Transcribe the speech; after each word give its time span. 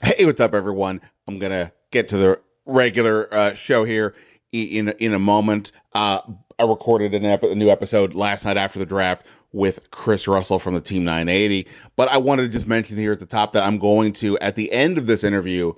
Hey, 0.00 0.24
what's 0.26 0.40
up, 0.40 0.54
everyone? 0.54 1.00
I'm 1.26 1.38
gonna 1.40 1.72
get 1.90 2.10
to 2.10 2.18
the 2.18 2.40
regular 2.66 3.32
uh, 3.34 3.54
show 3.54 3.82
here 3.84 4.14
in 4.52 4.88
in 4.88 5.12
a 5.12 5.18
moment. 5.18 5.72
Uh, 5.92 6.20
I 6.58 6.64
recorded 6.64 7.14
an 7.14 7.24
ep- 7.24 7.42
a 7.42 7.54
new 7.54 7.68
episode 7.68 8.14
last 8.14 8.44
night 8.44 8.56
after 8.56 8.78
the 8.78 8.86
draft 8.86 9.26
with 9.52 9.90
Chris 9.90 10.28
Russell 10.28 10.60
from 10.60 10.74
the 10.74 10.80
Team 10.80 11.04
980, 11.04 11.66
but 11.96 12.08
I 12.08 12.18
wanted 12.18 12.42
to 12.42 12.48
just 12.48 12.68
mention 12.68 12.96
here 12.96 13.12
at 13.12 13.20
the 13.20 13.26
top 13.26 13.54
that 13.54 13.64
I'm 13.64 13.78
going 13.78 14.12
to 14.14 14.38
at 14.38 14.54
the 14.54 14.70
end 14.70 14.98
of 14.98 15.06
this 15.06 15.24
interview 15.24 15.72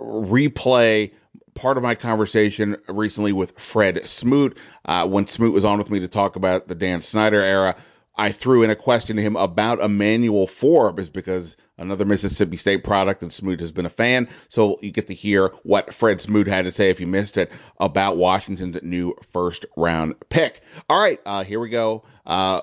replay 0.00 1.12
part 1.54 1.76
of 1.76 1.82
my 1.82 1.94
conversation 1.94 2.76
recently 2.88 3.32
with 3.32 3.58
Fred 3.58 4.08
Smoot 4.08 4.56
uh, 4.86 5.06
when 5.06 5.26
Smoot 5.26 5.52
was 5.52 5.64
on 5.64 5.78
with 5.78 5.90
me 5.90 6.00
to 6.00 6.08
talk 6.08 6.34
about 6.36 6.66
the 6.66 6.74
Dan 6.74 7.02
Snyder 7.02 7.40
era. 7.40 7.76
I 8.22 8.30
threw 8.30 8.62
in 8.62 8.70
a 8.70 8.76
question 8.76 9.16
to 9.16 9.22
him 9.22 9.34
about 9.34 9.80
Emmanuel 9.80 10.46
Forbes 10.46 11.08
because 11.08 11.56
another 11.76 12.04
Mississippi 12.04 12.56
State 12.56 12.84
product, 12.84 13.20
and 13.22 13.32
Smoot 13.32 13.58
has 13.58 13.72
been 13.72 13.84
a 13.84 13.90
fan. 13.90 14.28
So 14.48 14.78
you 14.80 14.92
get 14.92 15.08
to 15.08 15.14
hear 15.14 15.48
what 15.64 15.92
Fred 15.92 16.20
Smoot 16.20 16.46
had 16.46 16.66
to 16.66 16.70
say 16.70 16.90
if 16.90 17.00
you 17.00 17.08
missed 17.08 17.36
it 17.36 17.50
about 17.80 18.18
Washington's 18.18 18.80
new 18.80 19.16
first 19.32 19.66
round 19.76 20.14
pick. 20.30 20.60
All 20.88 21.00
right, 21.00 21.18
uh, 21.26 21.42
here 21.42 21.58
we 21.58 21.68
go. 21.68 22.04
Uh, 22.24 22.60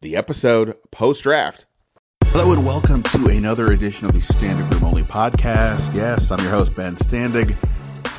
the 0.00 0.16
episode 0.16 0.78
post 0.90 1.22
draft. 1.22 1.66
Hello 2.28 2.52
and 2.52 2.64
welcome 2.64 3.02
to 3.02 3.26
another 3.26 3.72
edition 3.72 4.06
of 4.06 4.12
the 4.14 4.20
Standig 4.20 4.72
Room 4.72 4.84
Only 4.84 5.02
podcast. 5.02 5.94
Yes, 5.94 6.30
I'm 6.30 6.40
your 6.40 6.50
host, 6.50 6.74
Ben 6.74 6.96
Standig, 6.96 7.54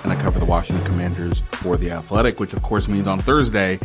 and 0.03 0.13
I 0.13 0.21
cover 0.21 0.37
the 0.37 0.45
Washington 0.45 0.85
Commanders 0.85 1.39
for 1.39 1.77
The 1.77 1.89
Athletic, 1.89 2.39
which 2.39 2.53
of 2.53 2.61
course 2.61 2.87
means 2.87 3.07
on 3.07 3.19
Thursday 3.19 3.79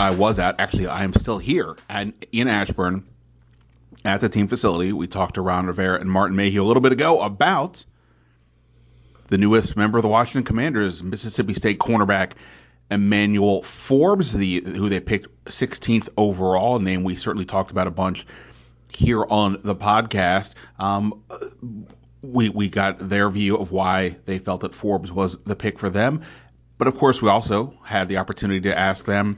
I 0.00 0.12
was 0.12 0.38
at. 0.38 0.58
Actually, 0.58 0.86
I 0.86 1.04
am 1.04 1.12
still 1.12 1.36
here 1.36 1.76
and 1.86 2.14
in 2.32 2.48
Ashburn 2.48 3.06
at 4.02 4.22
the 4.22 4.30
team 4.30 4.48
facility. 4.48 4.94
We 4.94 5.06
talked 5.06 5.34
to 5.34 5.42
Ron 5.42 5.66
Rivera 5.66 6.00
and 6.00 6.10
Martin 6.10 6.36
Mayhew 6.36 6.62
a 6.62 6.64
little 6.64 6.80
bit 6.80 6.92
ago 6.92 7.20
about 7.20 7.84
the 9.28 9.36
newest 9.36 9.76
member 9.76 9.98
of 9.98 10.02
the 10.02 10.08
Washington 10.08 10.44
Commanders, 10.44 11.02
Mississippi 11.02 11.52
State 11.52 11.78
cornerback 11.78 12.32
Emmanuel 12.90 13.62
Forbes, 13.62 14.32
the 14.32 14.62
who 14.62 14.88
they 14.88 15.00
picked 15.00 15.44
16th 15.44 16.08
overall, 16.16 16.76
a 16.76 16.82
name 16.82 17.04
we 17.04 17.16
certainly 17.16 17.44
talked 17.44 17.70
about 17.70 17.86
a 17.86 17.90
bunch 17.90 18.26
here 18.88 19.22
on 19.22 19.60
the 19.62 19.76
podcast. 19.76 20.54
Um, 20.78 21.22
we 22.22 22.48
we 22.48 22.70
got 22.70 23.06
their 23.06 23.28
view 23.28 23.58
of 23.58 23.70
why 23.70 24.16
they 24.24 24.38
felt 24.38 24.62
that 24.62 24.74
Forbes 24.74 25.12
was 25.12 25.36
the 25.44 25.54
pick 25.54 25.78
for 25.78 25.90
them, 25.90 26.22
but 26.78 26.88
of 26.88 26.96
course 26.96 27.20
we 27.20 27.28
also 27.28 27.74
had 27.84 28.08
the 28.08 28.16
opportunity 28.16 28.62
to 28.62 28.76
ask 28.76 29.04
them 29.04 29.36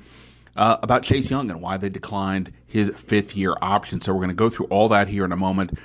uh, 0.56 0.77
about 0.83 1.03
Chase 1.03 1.31
Young 1.31 1.50
and 1.50 1.61
why 1.61 1.77
they 1.77 1.89
declined 1.89 2.53
his 2.67 2.91
fifth 2.91 3.36
year 3.36 3.56
option. 3.61 4.00
So 4.00 4.12
we're 4.12 4.20
going 4.20 4.28
to 4.28 4.34
go 4.34 4.50
through 4.50 4.67
all 4.67 4.89
that 4.89 5.09
here 5.09 5.25
in 5.25 5.33
a 5.33 5.36
moment 5.36 5.78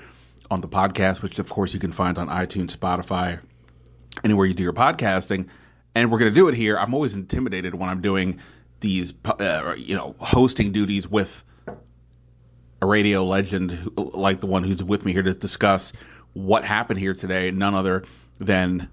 on 0.50 0.62
the 0.62 0.68
podcast, 0.68 1.22
which 1.22 1.40
of 1.40 1.50
course 1.50 1.74
you 1.74 1.80
can 1.80 1.92
find 1.92 2.18
on 2.18 2.28
iTunes, 2.28 2.76
Spotify, 2.76 3.40
anywhere 4.24 4.46
you 4.46 4.54
do 4.54 4.64
your 4.64 4.74
podcasting. 4.74 5.48
And 5.96 6.12
we're 6.12 6.20
going 6.20 6.32
to 6.32 6.36
do 6.36 6.48
it 6.48 6.56
here. 6.56 6.78
I'm 6.78 6.94
always 6.94 7.16
intimidated 7.16 7.74
when 7.74 7.90
I'm 7.90 8.02
doing 8.02 8.40
these, 8.80 9.14
uh, 9.26 9.74
you 9.78 9.96
know, 9.96 10.16
hosting 10.19 10.72
duties 10.72 11.08
with 11.08 11.44
a 12.80 12.86
radio 12.86 13.25
legend 13.25 13.91
like 13.96 14.40
the 14.40 14.46
one 14.46 14.64
who's 14.64 14.84
with 14.84 15.03
me 15.03 15.12
here 15.12 15.24
to 15.24 15.34
discuss 15.34 15.94
what 16.34 16.64
happened 16.64 17.00
here 17.00 17.16
today. 17.16 17.50
None 17.50 17.74
other 17.74 18.03
than 18.38 18.90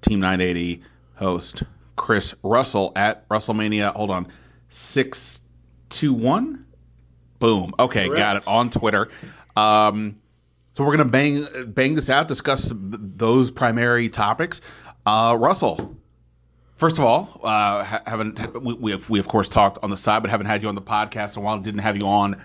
Team 0.00 0.20
980 0.20 0.82
host 1.16 1.62
Chris 1.96 2.34
Russell 2.42 2.92
at 2.96 3.28
Russellmania. 3.28 3.92
Hold 3.92 4.10
on 4.10 4.28
six 4.68 5.40
two 5.88 6.12
one. 6.12 6.66
Boom. 7.38 7.74
Okay, 7.78 8.06
Correct. 8.06 8.20
got 8.20 8.36
it 8.36 8.46
on 8.46 8.70
Twitter. 8.70 9.08
Um, 9.56 10.18
so 10.74 10.84
we're 10.84 10.96
gonna 10.96 11.10
bang 11.10 11.46
bang 11.68 11.94
this 11.94 12.10
out, 12.10 12.28
discuss 12.28 12.72
those 12.74 13.50
primary 13.50 14.08
topics. 14.08 14.60
Uh, 15.04 15.36
Russell, 15.38 15.96
first 16.76 16.98
of 16.98 17.04
all, 17.04 17.40
uh, 17.42 17.84
haven't 17.84 18.62
we, 18.62 18.74
we 18.74 18.90
have 18.90 19.08
we 19.08 19.18
of 19.18 19.28
course 19.28 19.48
talked 19.48 19.78
on 19.82 19.90
the 19.90 19.96
side, 19.96 20.22
but 20.22 20.30
haven't 20.30 20.46
had 20.46 20.62
you 20.62 20.68
on 20.68 20.74
the 20.74 20.82
podcast 20.82 21.36
in 21.36 21.42
a 21.42 21.44
while. 21.44 21.58
Didn't 21.58 21.80
have 21.80 21.96
you 21.96 22.06
on 22.06 22.42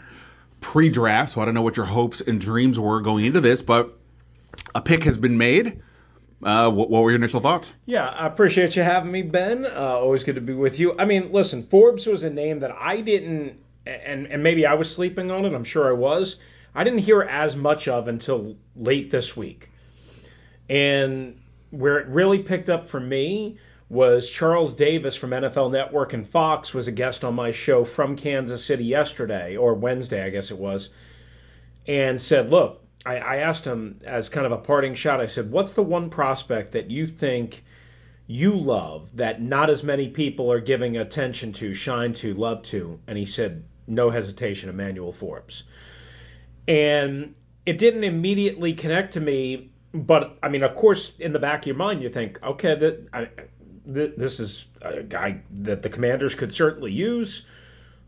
pre-draft, 0.61 1.31
so 1.31 1.41
I 1.41 1.45
don't 1.45 1.53
know 1.53 1.63
what 1.63 1.75
your 1.75 1.85
hopes 1.87 2.21
and 2.21 2.39
dreams 2.39 2.79
were 2.79 3.01
going 3.01 3.25
into 3.25 3.41
this, 3.41 3.61
but 3.61 3.97
a 4.75 4.81
pick 4.81 5.03
has 5.05 5.17
been 5.17 5.37
made. 5.37 5.81
Uh, 6.44 6.72
what, 6.72 6.90
what, 6.90 7.03
were 7.03 7.12
your 7.12 7.18
initial 7.18 7.40
thoughts? 7.40 7.72
Yeah, 7.85 8.07
I 8.07 8.25
appreciate 8.25 8.75
you 8.75 8.81
having 8.84 9.12
me, 9.12 9.22
Ben. 9.22 9.66
Uh, 9.66 10.00
always 10.00 10.24
good 10.24 10.35
to 10.35 10.41
be 10.41 10.53
with 10.53 10.79
you. 10.79 10.96
I 10.97 11.06
mean, 11.06 11.31
listen, 11.31 11.63
Forbes 11.63 12.07
was 12.07 12.24
a 12.24 12.29
name 12.29 12.59
that 12.62 12.72
I 12.72 13.02
didn't, 13.02 13.57
and 13.85 14.28
and 14.28 14.41
maybe 14.41 14.66
I 14.66 14.74
was 14.74 14.90
sleeping 14.90 15.29
on 15.29 15.46
it. 15.46 15.53
I'm 15.53 15.63
sure 15.63 15.88
I 15.88 15.94
was. 15.94 16.38
I 16.74 16.84
didn't 16.84 17.00
hear 17.00 17.22
as 17.22 17.56
much 17.56 17.88
of 17.88 18.07
until 18.07 18.56
late 18.75 19.12
this 19.12 19.38
week, 19.38 19.69
and 20.68 21.40
where 21.69 22.00
it 22.00 22.07
really 22.07 22.40
picked 22.40 22.69
up 22.69 22.88
for 22.88 23.00
me 23.00 23.58
was 23.90 24.29
Charles 24.29 24.73
Davis 24.73 25.16
from 25.16 25.31
NFL 25.31 25.72
Network 25.72 26.13
and 26.13 26.25
Fox 26.25 26.73
was 26.73 26.88
a 26.88 26.94
guest 26.94 27.23
on 27.23 27.35
my 27.35 27.52
show 27.52 27.84
from 27.84 28.16
Kansas 28.16 28.63
City 28.63 28.85
yesterday 28.85 29.58
or 29.58 29.73
Wednesday, 29.73 30.23
I 30.23 30.29
guess 30.29 30.50
it 30.50 30.58
was, 30.58 30.90
and 31.88 32.19
said, 32.19 32.50
"Look, 32.50 32.81
I, 33.06 33.17
I 33.17 33.35
asked 33.38 33.66
him 33.66 34.00
as 34.06 34.29
kind 34.29 34.45
of 34.45 34.51
a 34.51 34.57
parting 34.57 34.95
shot. 34.95 35.19
I 35.22 35.28
said, 35.28 35.51
"What's 35.51 35.73
the 35.73 35.84
one 35.84 36.09
prospect 36.09 36.73
that 36.73 36.91
you 36.91 37.07
think 37.07 37.63
you 38.28 38.53
love 38.53 39.16
that 39.17 39.41
not 39.41 39.69
as 39.69 39.84
many 39.84 40.07
people 40.07 40.51
are 40.51 40.59
giving 40.59 40.97
attention 40.97 41.51
to, 41.53 41.73
shine 41.73 42.13
to, 42.13 42.34
love 42.34 42.63
to?" 42.63 43.00
And 43.07 43.17
he 43.17 43.25
said, 43.25 43.63
"No 43.88 44.09
hesitation, 44.09 44.69
Emmanuel 44.69 45.13
Forbes." 45.13 45.63
And 46.67 47.35
it 47.66 47.78
didn't 47.78 48.03
immediately 48.03 48.73
connect 48.73 49.13
to 49.13 49.19
me, 49.19 49.72
but 49.94 50.38
I 50.41 50.50
mean, 50.50 50.63
of 50.63 50.75
course, 50.75 51.11
in 51.19 51.34
the 51.34 51.40
back 51.40 51.61
of 51.61 51.67
your 51.67 51.75
mind, 51.75 52.01
you 52.01 52.09
think, 52.09 52.41
okay, 52.44 52.75
that 52.75 53.51
th- 53.94 54.13
this 54.17 54.40
is 54.40 54.67
a 54.81 55.03
guy 55.03 55.41
that 55.61 55.81
the 55.81 55.90
Commanders 55.90 56.35
could 56.35 56.53
certainly 56.53 56.91
use. 56.91 57.44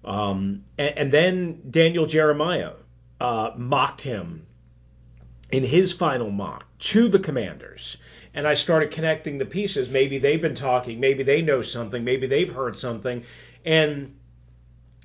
Um, 0.05 0.65
and, 0.77 0.97
and, 0.97 1.11
then 1.13 1.61
Daniel 1.69 2.05
Jeremiah 2.05 2.73
uh, 3.21 3.51
mocked 3.55 4.01
him 4.01 4.45
in 5.53 5.63
his 5.63 5.93
final 5.93 6.31
mock 6.31 6.65
to 6.79 7.07
the 7.07 7.19
commanders. 7.19 7.95
And 8.33 8.47
I 8.47 8.55
started 8.55 8.89
connecting 8.89 9.37
the 9.37 9.45
pieces. 9.45 9.87
Maybe 9.87 10.17
they've 10.17 10.41
been 10.41 10.55
talking, 10.55 10.99
maybe 10.99 11.21
they 11.21 11.43
know 11.43 11.61
something, 11.61 12.03
maybe 12.03 12.25
they've 12.25 12.51
heard 12.51 12.75
something. 12.75 13.23
And 13.63 14.15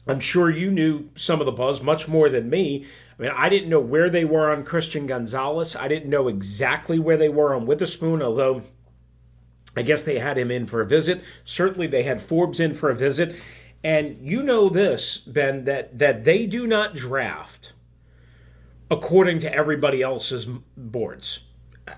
I'm 0.07 0.21
sure 0.21 0.49
you 0.49 0.71
knew 0.71 1.11
some 1.17 1.41
of 1.41 1.45
the 1.45 1.53
buzz 1.53 1.83
much 1.83 2.09
more 2.09 2.31
than 2.31 2.49
me. 2.49 2.87
I 3.19 3.23
mean, 3.23 3.31
I 3.37 3.51
didn't 3.51 3.69
know 3.69 3.81
where 3.81 4.09
they 4.09 4.25
were 4.25 4.51
on 4.51 4.65
Christian 4.65 5.07
Gonzalez. 5.07 5.77
I 5.77 5.87
didn't 5.87 6.09
know 6.09 6.29
exactly 6.29 6.99
where 6.99 7.19
they 7.19 7.29
were 7.29 7.55
on 7.55 7.67
Witherspoon, 7.67 8.23
although 8.23 8.63
I 9.77 9.83
guess 9.83 10.05
they 10.05 10.19
had 10.19 10.39
him 10.39 10.51
in 10.51 10.65
for 10.65 10.81
a 10.81 10.87
visit. 10.87 11.25
Certainly 11.45 11.89
they 11.89 12.05
had 12.05 12.23
Forbes 12.23 12.59
in 12.59 12.73
for 12.73 12.89
a 12.89 12.97
visit. 12.97 13.37
And 13.85 14.27
you 14.27 14.43
know 14.43 14.71
this, 14.71 15.19
Ben, 15.19 15.67
that, 15.67 15.99
that 15.99 16.25
they 16.25 16.47
do 16.47 16.67
not 16.67 16.95
draft 16.95 17.75
according 18.91 19.41
to 19.41 19.53
everybody 19.53 20.03
else's 20.03 20.47
boards. 20.77 21.41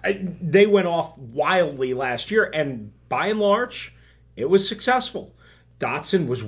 I, 0.05 0.21
they 0.41 0.67
went 0.67 0.87
off 0.87 1.17
wildly 1.19 1.95
last 1.95 2.31
year, 2.31 2.45
and 2.45 2.93
by 3.09 3.29
and 3.29 3.41
large, 3.41 3.95
it 4.37 4.49
was 4.49 4.69
successful. 4.69 5.35
Dotson 5.81 6.27
was, 6.27 6.43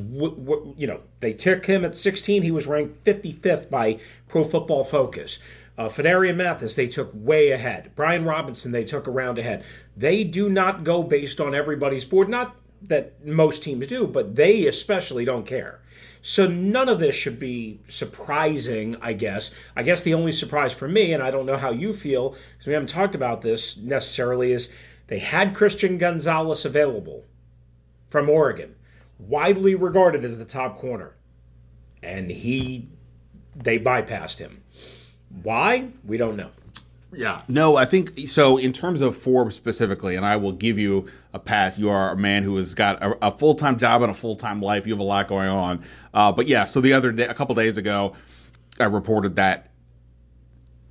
you 0.76 0.86
know, 0.86 1.00
they 1.20 1.32
took 1.32 1.64
him 1.64 1.84
at 1.84 1.96
16. 1.96 2.42
He 2.42 2.50
was 2.50 2.66
ranked 2.66 3.02
55th 3.04 3.70
by 3.70 3.98
Pro 4.28 4.44
Football 4.44 4.84
Focus. 4.84 5.38
Uh, 5.78 5.88
Phidarian 5.88 6.36
Mathis, 6.36 6.74
they 6.74 6.86
took 6.86 7.10
way 7.14 7.52
ahead. 7.52 7.92
Brian 7.96 8.24
Robinson, 8.24 8.72
they 8.72 8.84
took 8.84 9.08
around 9.08 9.38
ahead. 9.38 9.64
They 9.96 10.22
do 10.22 10.50
not 10.50 10.84
go 10.84 11.02
based 11.02 11.40
on 11.40 11.54
everybody's 11.54 12.04
board. 12.04 12.28
Not 12.28 12.54
that 12.88 13.24
most 13.24 13.62
teams 13.62 13.86
do, 13.86 14.06
but 14.06 14.34
they 14.34 14.66
especially 14.66 15.24
don't 15.24 15.46
care. 15.46 15.80
So 16.22 16.46
none 16.46 16.88
of 16.88 17.00
this 17.00 17.16
should 17.16 17.38
be 17.40 17.80
surprising, 17.88 18.96
I 19.00 19.12
guess. 19.12 19.50
I 19.74 19.82
guess 19.82 20.02
the 20.02 20.14
only 20.14 20.32
surprise 20.32 20.72
for 20.72 20.86
me, 20.86 21.12
and 21.12 21.22
I 21.22 21.32
don't 21.32 21.46
know 21.46 21.56
how 21.56 21.72
you 21.72 21.92
feel, 21.92 22.30
because 22.30 22.66
we 22.66 22.72
haven't 22.72 22.88
talked 22.88 23.14
about 23.14 23.42
this 23.42 23.76
necessarily, 23.76 24.52
is 24.52 24.68
they 25.08 25.18
had 25.18 25.54
Christian 25.54 25.98
Gonzalez 25.98 26.64
available 26.64 27.24
from 28.10 28.30
Oregon, 28.30 28.74
widely 29.18 29.74
regarded 29.74 30.24
as 30.24 30.38
the 30.38 30.44
top 30.44 30.78
corner. 30.78 31.14
And 32.02 32.30
he 32.30 32.88
they 33.54 33.78
bypassed 33.78 34.38
him. 34.38 34.62
Why? 35.42 35.88
We 36.04 36.16
don't 36.16 36.36
know. 36.36 36.50
Yeah. 37.14 37.42
No, 37.48 37.76
I 37.76 37.84
think 37.84 38.28
so. 38.28 38.56
In 38.56 38.72
terms 38.72 39.00
of 39.00 39.16
Forbes 39.16 39.54
specifically, 39.54 40.16
and 40.16 40.24
I 40.24 40.36
will 40.36 40.52
give 40.52 40.78
you 40.78 41.08
a 41.34 41.38
pass. 41.38 41.78
You 41.78 41.90
are 41.90 42.12
a 42.12 42.16
man 42.16 42.42
who 42.42 42.56
has 42.56 42.74
got 42.74 43.02
a, 43.02 43.26
a 43.28 43.38
full 43.38 43.54
time 43.54 43.78
job 43.78 44.02
and 44.02 44.10
a 44.10 44.14
full 44.14 44.36
time 44.36 44.60
life. 44.62 44.86
You 44.86 44.94
have 44.94 45.00
a 45.00 45.04
lot 45.04 45.28
going 45.28 45.48
on. 45.48 45.84
Uh, 46.14 46.32
but 46.32 46.46
yeah, 46.46 46.64
so 46.64 46.80
the 46.80 46.94
other 46.94 47.12
day, 47.12 47.26
a 47.26 47.34
couple 47.34 47.54
days 47.54 47.76
ago, 47.76 48.14
I 48.80 48.84
reported 48.84 49.36
that 49.36 49.70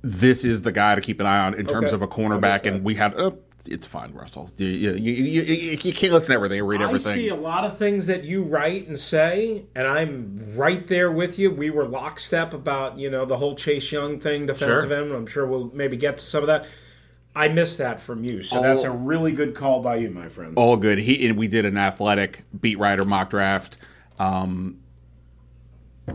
this 0.02 0.44
is 0.44 0.62
the 0.62 0.72
guy 0.72 0.94
to 0.94 1.00
keep 1.00 1.20
an 1.20 1.26
eye 1.26 1.46
on 1.46 1.54
in 1.54 1.66
terms 1.66 1.86
Okay. 1.88 1.94
of 1.94 2.02
a 2.02 2.08
cornerback, 2.08 2.66
and 2.66 2.84
we 2.84 2.94
had. 2.94 3.14
Uh, 3.14 3.32
it's 3.66 3.86
fine, 3.86 4.12
Russell. 4.12 4.50
You, 4.56 4.66
you, 4.66 4.90
you, 4.92 5.12
you, 5.42 5.42
you 5.82 5.92
can't 5.92 6.12
listen 6.12 6.28
to 6.28 6.34
everything, 6.34 6.62
read 6.64 6.82
everything. 6.82 7.12
I 7.12 7.14
see 7.16 7.28
a 7.28 7.34
lot 7.34 7.64
of 7.64 7.78
things 7.78 8.06
that 8.06 8.24
you 8.24 8.42
write 8.42 8.88
and 8.88 8.98
say, 8.98 9.64
and 9.74 9.86
I'm 9.86 10.54
right 10.56 10.86
there 10.86 11.10
with 11.12 11.38
you. 11.38 11.50
We 11.50 11.70
were 11.70 11.86
lockstep 11.86 12.52
about 12.54 12.98
you 12.98 13.10
know 13.10 13.24
the 13.24 13.36
whole 13.36 13.54
Chase 13.54 13.90
Young 13.92 14.18
thing, 14.20 14.46
defensive 14.46 14.88
Sure. 14.88 15.02
end. 15.02 15.12
I'm 15.12 15.26
sure 15.26 15.46
we'll 15.46 15.70
maybe 15.72 15.96
get 15.96 16.18
to 16.18 16.24
some 16.24 16.42
of 16.42 16.46
that. 16.48 16.66
I 17.34 17.48
missed 17.48 17.78
that 17.78 18.00
from 18.02 18.24
you, 18.24 18.42
so 18.42 18.60
that's 18.60 18.84
Oh. 18.84 18.88
a 18.88 18.90
really 18.90 19.32
good 19.32 19.54
call 19.54 19.80
by 19.80 19.96
you, 19.96 20.10
my 20.10 20.28
friend. 20.28 20.52
all 20.56 20.76
good. 20.76 20.98
He 20.98 21.26
and 21.26 21.38
we 21.38 21.48
did 21.48 21.64
an 21.64 21.78
athletic 21.78 22.42
beat 22.60 22.78
writer 22.78 23.04
mock 23.04 23.30
draft. 23.30 23.78
Um, 24.18 24.78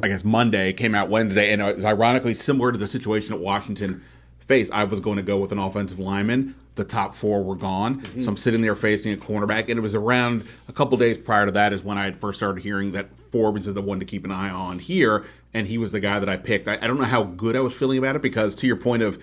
I 0.03 0.09
guess 0.09 0.23
Monday 0.23 0.73
came 0.73 0.94
out 0.94 1.09
Wednesday, 1.09 1.51
and 1.51 1.61
it 1.61 1.75
was 1.77 1.85
ironically 1.85 2.33
similar 2.33 2.71
to 2.71 2.77
the 2.77 2.88
situation 2.88 3.31
that 3.31 3.39
Washington 3.39 4.03
faced. 4.47 4.71
I 4.71 4.83
was 4.83 4.99
going 4.99 5.15
to 5.17 5.23
go 5.23 5.39
with 5.39 5.51
an 5.51 5.59
offensive 5.59 5.97
lineman. 5.97 6.55
The 6.77 6.83
top 6.83 7.15
four 7.15 7.44
were 7.44 7.56
gone, 7.56 8.01
mm-hmm. 8.01 8.21
so 8.21 8.29
I'm 8.29 8.38
sitting 8.38 8.62
there 8.62 8.75
facing 8.75 9.12
a 9.12 9.18
cornerback, 9.18 9.69
and 9.69 9.79
it 9.79 9.81
was 9.81 9.95
around 9.95 10.45
a 10.69 10.74
couple 10.74 10.95
days 11.00 11.18
prior 11.18 11.47
to 11.47 11.51
that 11.53 11.74
is 11.74 11.83
when 11.83 11.97
I 11.97 12.06
had 12.06 12.21
first 12.21 12.38
started 12.38 12.62
hearing 12.62 12.91
that 12.91 13.09
Forbes 13.31 13.65
is 13.65 13.74
the 13.74 13.81
one 13.81 14.00
to 14.00 14.06
keep 14.06 14.25
an 14.25 14.31
eye 14.31 14.51
on 14.51 14.77
here, 14.77 15.25
and 15.56 15.65
he 15.65 15.79
was 15.79 15.91
the 15.91 16.00
guy 16.00 16.19
that 16.19 16.29
I 16.29 16.38
picked. 16.38 16.68
I, 16.68 16.77
I 16.79 16.85
don't 16.85 17.00
know 17.00 17.06
how 17.06 17.24
good 17.24 17.56
I 17.56 17.62
was 17.62 17.74
feeling 17.74 17.97
about 17.97 18.15
it 18.15 18.21
because, 18.21 18.53
to 18.57 18.68
your 18.68 18.75
point 18.75 19.01
of 19.01 19.18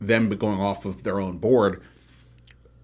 them 0.00 0.30
going 0.30 0.58
off 0.58 0.86
of 0.86 1.02
their 1.02 1.20
own 1.20 1.36
board, 1.36 1.82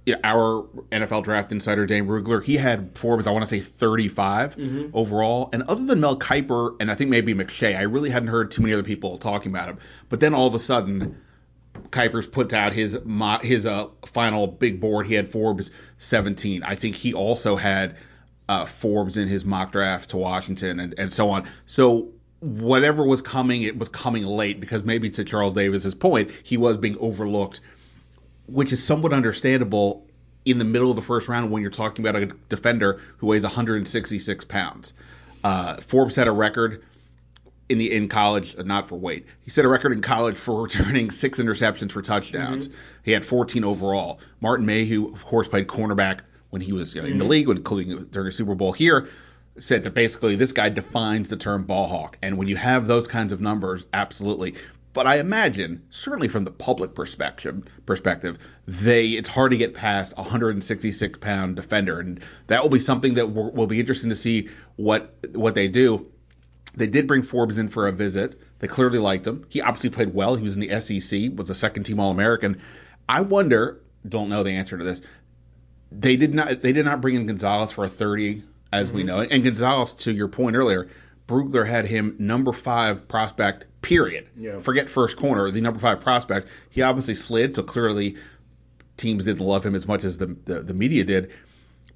yeah, 0.05 0.17
our 0.23 0.67
NFL 0.93 1.25
draft 1.25 1.51
insider 1.51 1.87
Dane 1.87 2.07
Brugler, 2.07 2.45
he 2.45 2.57
had 2.57 2.99
Forbes, 2.99 3.27
I 3.27 3.31
want 3.31 3.43
to 3.43 3.49
say 3.49 3.61
35 3.61 4.57
mm-hmm. 4.57 4.91
overall. 4.93 5.49
And 5.53 5.63
other 5.63 5.85
than 5.87 6.01
Mel 6.01 6.19
Kiper 6.19 6.77
and 6.79 6.91
I 6.91 6.95
think 6.95 7.09
maybe 7.09 7.33
McShay, 7.33 7.75
I 7.75 7.83
really 7.83 8.11
hadn't 8.11 8.29
heard 8.29 8.51
too 8.51 8.61
many 8.61 8.75
other 8.75 8.83
people 8.83 9.17
talking 9.17 9.51
about 9.51 9.69
him. 9.69 9.79
But 10.11 10.21
then 10.21 10.35
all 10.35 10.47
of 10.47 10.55
a 10.55 10.59
sudden, 10.59 11.17
Kiper's 11.91 12.27
puts 12.27 12.55
out 12.55 12.73
his 12.73 12.99
his 13.43 13.67
uh, 13.67 13.89
final 14.07 14.47
big 14.47 14.81
board. 14.81 15.07
He 15.07 15.15
had 15.15 15.31
Forbes 15.31 15.71
17. 15.99 16.63
I 16.63 16.75
think 16.75 16.97
he 16.97 17.15
also 17.15 17.57
had 17.57 17.97
uh, 18.49 18.67
Forbes 18.67 19.17
in 19.17 19.29
his 19.29 19.45
mock 19.45 19.73
draft 19.73 20.11
to 20.11 20.17
Washington 20.17 20.81
and, 20.81 20.99
and 20.99 21.13
so 21.13 21.31
on. 21.31 21.49
So 21.67 22.11
whatever 22.41 23.07
was 23.07 23.23
coming, 23.23 23.63
it 23.63 23.79
was 23.79 23.89
coming 23.89 24.25
late 24.25 24.61
because 24.61 24.83
maybe 24.83 25.11
to 25.11 25.25
Charles 25.25 25.53
Davis's 25.53 25.95
point, 25.95 26.31
he 26.43 26.57
was 26.57 26.77
being 26.77 26.97
overlooked 26.99 27.61
which 28.51 28.73
is 28.73 28.83
somewhat 28.83 29.13
understandable 29.13 30.07
in 30.45 30.59
the 30.59 30.65
middle 30.65 30.91
of 30.91 30.97
the 30.97 31.03
first 31.03 31.29
round 31.29 31.51
when 31.51 31.63
you're 31.63 31.71
talking 31.71 32.07
about 32.07 32.21
a 32.21 32.27
defender 32.49 33.01
who 33.19 33.29
weighs 33.29 33.43
166 33.43 34.45
pounds. 34.47 34.93
Uh, 35.45 35.77
Forbes 35.77 36.17
had 36.17 36.27
a 36.27 36.33
record 36.33 36.85
in 37.71 37.79
the 37.79 37.91
in 37.93 38.09
college, 38.09 38.57
uh, 38.59 38.63
not 38.63 38.89
for 38.89 38.97
weight. 38.97 39.27
He 39.43 39.51
set 39.51 39.65
a 39.65 39.69
record 39.69 39.93
in 39.93 40.03
college 40.03 40.37
for 40.37 40.63
returning 40.63 41.11
six 41.11 41.39
interceptions 41.39 41.93
for 41.93 42.03
touchdowns. 42.03 42.69
Mm-hmm. 42.69 42.77
He 43.05 43.13
had 43.13 43.25
14 43.25 43.65
overall. 43.65 44.21
Martin 44.41 44.67
Mayhew, 44.67 45.13
of 45.15 45.25
course, 45.25 45.49
played 45.49 45.69
cornerback 45.69 46.21
when 46.51 46.61
he 46.61 46.73
was 46.73 46.95
you 46.95 47.01
know, 47.01 47.07
in 47.07 47.19
the 47.19 47.25
mm-hmm. 47.25 47.31
league, 47.31 47.49
including 47.49 48.05
during 48.07 48.29
a 48.29 48.33
Super 48.33 48.57
Bowl 48.57 48.73
here. 48.73 49.09
Said 49.59 49.85
that 49.85 49.95
basically 49.95 50.37
this 50.37 50.53
guy 50.53 50.69
defines 50.69 51.29
the 51.29 51.37
term 51.37 51.65
ball 51.65 51.87
hawk, 51.87 52.19
and 52.23 52.37
when 52.37 52.49
you 52.49 52.57
have 52.57 52.87
those 52.87 53.07
kinds 53.07 53.33
of 53.33 53.41
numbers, 53.41 53.87
absolutely. 53.93 54.55
But 54.93 55.07
I 55.07 55.19
imagine, 55.19 55.83
certainly 55.91 56.29
from 56.29 56.45
the 56.45 56.51
public 56.51 56.95
perspective, 56.95 57.63
perspective, 57.87 58.39
they 58.67 59.09
it's 59.09 59.29
hard 59.29 59.53
to 59.53 59.57
get 59.57 59.75
past 59.75 60.15
a 60.17 60.23
166 60.23 61.19
pound 61.19 61.57
defender, 61.57 62.01
and 62.01 62.21
that 62.49 62.63
will 62.63 62.71
be 62.71 62.81
something 62.81 63.15
that 63.15 63.27
will 63.29 63.67
be 63.67 63.79
interesting 63.79 64.11
to 64.11 64.17
see 64.17 64.49
what 64.77 65.15
what 65.33 65.55
they 65.55 65.69
do. 65.69 66.07
They 66.75 66.87
did 66.87 67.07
bring 67.07 67.23
Forbes 67.23 67.59
in 67.59 67.69
for 67.69 67.89
a 67.89 67.93
visit. 67.93 68.41
They 68.61 68.69
clearly 68.69 68.99
liked 68.99 69.27
him. 69.27 69.45
He 69.49 69.61
obviously 69.61 69.91
played 69.91 70.15
well. 70.15 70.37
He 70.37 70.43
was 70.43 70.55
in 70.55 70.61
the 70.61 70.81
SEC, 70.81 71.33
was 71.35 71.51
a 71.51 71.55
second 71.55 71.85
team 71.85 71.99
All 71.99 72.11
American. 72.11 72.61
I 73.09 73.23
wonder, 73.23 73.81
don't 74.09 74.29
know 74.29 74.43
the 74.43 74.53
answer 74.53 74.79
to 74.79 74.85
this. 74.85 75.03
They 75.91 76.17
did 76.17 76.33
not 76.35 76.63
they 76.63 76.73
did 76.73 76.85
not 76.85 77.01
bring 77.01 77.17
in 77.17 77.27
Gonzalez 77.27 77.73
for 77.73 77.85
a 77.85 77.89
30 77.89 78.45
as 78.73 78.91
we 78.91 79.01
mm-hmm. 79.01 79.09
know. 79.09 79.21
And 79.21 79.43
Gonzalez, 79.43 79.95
to 79.95 80.13
your 80.13 80.29
point 80.29 80.55
earlier, 80.55 80.89
Brugler 81.27 81.67
had 81.67 81.87
him 81.87 82.17
number 82.19 82.53
five 82.53 83.09
prospect, 83.09 83.67
period. 83.83 84.29
Yeah. 84.37 84.61
Forget 84.61 84.89
first 84.89 85.17
corner, 85.17 85.51
the 85.51 85.61
number 85.61 85.81
five 85.81 86.01
prospect. 86.01 86.49
He 86.71 86.83
obviously 86.83 87.15
slid, 87.15 87.57
so 87.57 87.63
clearly 87.63 88.17
teams 88.97 89.25
didn't 89.25 89.45
love 89.45 89.65
him 89.65 89.75
as 89.75 89.89
much 89.89 90.05
as 90.05 90.19
the, 90.19 90.37
the, 90.45 90.61
the 90.61 90.75
media 90.75 91.05
did. 91.05 91.31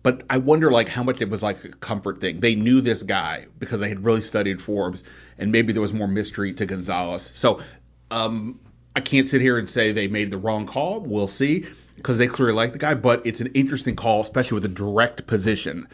But 0.04 0.22
I 0.28 0.36
wonder 0.36 0.70
like 0.70 0.90
how 0.90 1.02
much 1.02 1.22
it 1.22 1.30
was 1.30 1.42
like 1.42 1.64
a 1.64 1.70
comfort 1.70 2.20
thing. 2.20 2.38
They 2.38 2.54
knew 2.54 2.82
this 2.82 3.02
guy 3.02 3.46
because 3.58 3.80
they 3.80 3.88
had 3.88 4.04
really 4.04 4.20
studied 4.20 4.60
Forbes, 4.60 5.02
and 5.38 5.50
maybe 5.50 5.72
there 5.72 5.80
was 5.80 5.94
more 5.94 6.06
mystery 6.06 6.52
to 6.52 6.66
Gonzalez. 6.66 7.30
So 7.32 7.62
um, 8.10 8.60
I 8.94 9.00
can't 9.00 9.26
sit 9.26 9.40
here 9.40 9.58
and 9.58 9.66
say 9.66 9.92
they 9.92 10.06
made 10.06 10.30
the 10.30 10.36
wrong 10.36 10.66
call. 10.66 11.00
We'll 11.00 11.26
see 11.26 11.66
because 11.96 12.18
they 12.18 12.26
clearly 12.26 12.52
like 12.52 12.74
the 12.74 12.78
guy, 12.78 12.92
but 12.92 13.26
it's 13.26 13.40
an 13.40 13.52
interesting 13.54 13.96
call, 13.96 14.20
especially 14.20 14.56
with 14.56 14.66
a 14.66 14.74
direct 14.74 15.26
position. 15.26 15.88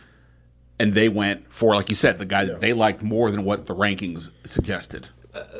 And 0.80 0.92
they 0.92 1.08
went 1.08 1.52
for, 1.52 1.76
like 1.76 1.88
you 1.88 1.94
said, 1.94 2.18
the 2.18 2.26
guy 2.26 2.46
that 2.46 2.60
they 2.60 2.72
liked 2.72 3.02
more 3.02 3.30
than 3.30 3.44
what 3.44 3.66
the 3.66 3.76
rankings 3.76 4.32
suggested. 4.44 5.06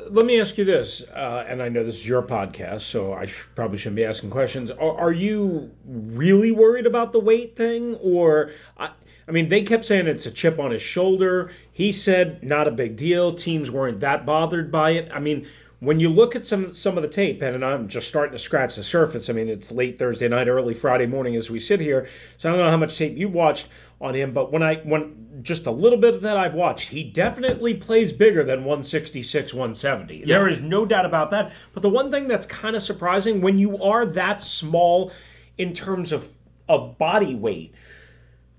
Let 0.08 0.26
me 0.26 0.40
ask 0.40 0.58
you 0.58 0.64
this, 0.64 1.02
uh, 1.14 1.44
and 1.48 1.62
I 1.62 1.68
know 1.68 1.84
this 1.84 1.96
is 1.96 2.08
your 2.08 2.22
podcast, 2.22 2.80
so 2.82 3.12
I 3.12 3.26
sh- 3.26 3.34
probably 3.54 3.78
shouldn't 3.78 3.96
be 3.96 4.04
asking 4.04 4.30
questions. 4.30 4.70
Are, 4.72 4.98
are 4.98 5.12
you 5.12 5.70
really 5.86 6.50
worried 6.50 6.86
about 6.86 7.12
the 7.12 7.20
weight 7.20 7.56
thing, 7.56 7.94
or 7.96 8.50
I, 8.76 8.90
I 9.28 9.30
mean, 9.30 9.48
they 9.48 9.62
kept 9.62 9.84
saying 9.84 10.08
it's 10.08 10.26
a 10.26 10.30
chip 10.32 10.58
on 10.58 10.72
his 10.72 10.82
shoulder. 10.82 11.52
He 11.70 11.92
said 11.92 12.42
not 12.42 12.66
a 12.66 12.72
big 12.72 12.96
deal. 12.96 13.32
Teams 13.32 13.70
weren't 13.70 14.00
that 14.00 14.26
bothered 14.26 14.72
by 14.72 14.90
it. 14.92 15.10
I 15.14 15.20
mean, 15.20 15.46
when 15.80 15.98
you 15.98 16.10
look 16.10 16.36
at 16.36 16.46
some 16.46 16.72
some 16.72 16.96
of 16.96 17.02
the 17.02 17.08
tape, 17.08 17.42
and 17.42 17.64
I'm 17.64 17.88
just 17.88 18.08
starting 18.08 18.32
to 18.32 18.38
scratch 18.38 18.76
the 18.76 18.84
surface. 18.84 19.28
I 19.28 19.32
mean, 19.32 19.48
it's 19.48 19.72
late 19.72 19.98
Thursday 19.98 20.28
night, 20.28 20.46
early 20.46 20.74
Friday 20.74 21.06
morning 21.06 21.36
as 21.36 21.50
we 21.50 21.58
sit 21.58 21.80
here, 21.80 22.08
so 22.36 22.48
I 22.48 22.52
don't 22.52 22.60
know 22.60 22.70
how 22.70 22.76
much 22.76 22.96
tape 22.96 23.16
you 23.16 23.28
watched 23.28 23.68
on 24.00 24.14
him, 24.14 24.32
but 24.32 24.52
when 24.52 24.62
I 24.62 24.76
when 24.76 25.40
just 25.42 25.66
a 25.66 25.70
little 25.70 25.98
bit 25.98 26.14
of 26.14 26.22
that 26.22 26.36
I've 26.36 26.54
watched, 26.54 26.88
he 26.88 27.02
definitely 27.04 27.74
plays 27.74 28.12
bigger 28.12 28.44
than 28.44 28.60
166, 28.60 29.54
170. 29.54 30.24
There 30.24 30.48
is 30.48 30.60
no 30.60 30.84
doubt 30.84 31.06
about 31.06 31.30
that. 31.30 31.52
But 31.72 31.82
the 31.82 31.88
one 31.88 32.10
thing 32.10 32.28
that's 32.28 32.46
kind 32.46 32.76
of 32.76 32.82
surprising 32.82 33.40
when 33.40 33.58
you 33.58 33.82
are 33.82 34.04
that 34.06 34.42
small 34.42 35.12
in 35.58 35.72
terms 35.72 36.12
of 36.12 36.28
of 36.68 36.98
body 36.98 37.34
weight, 37.34 37.74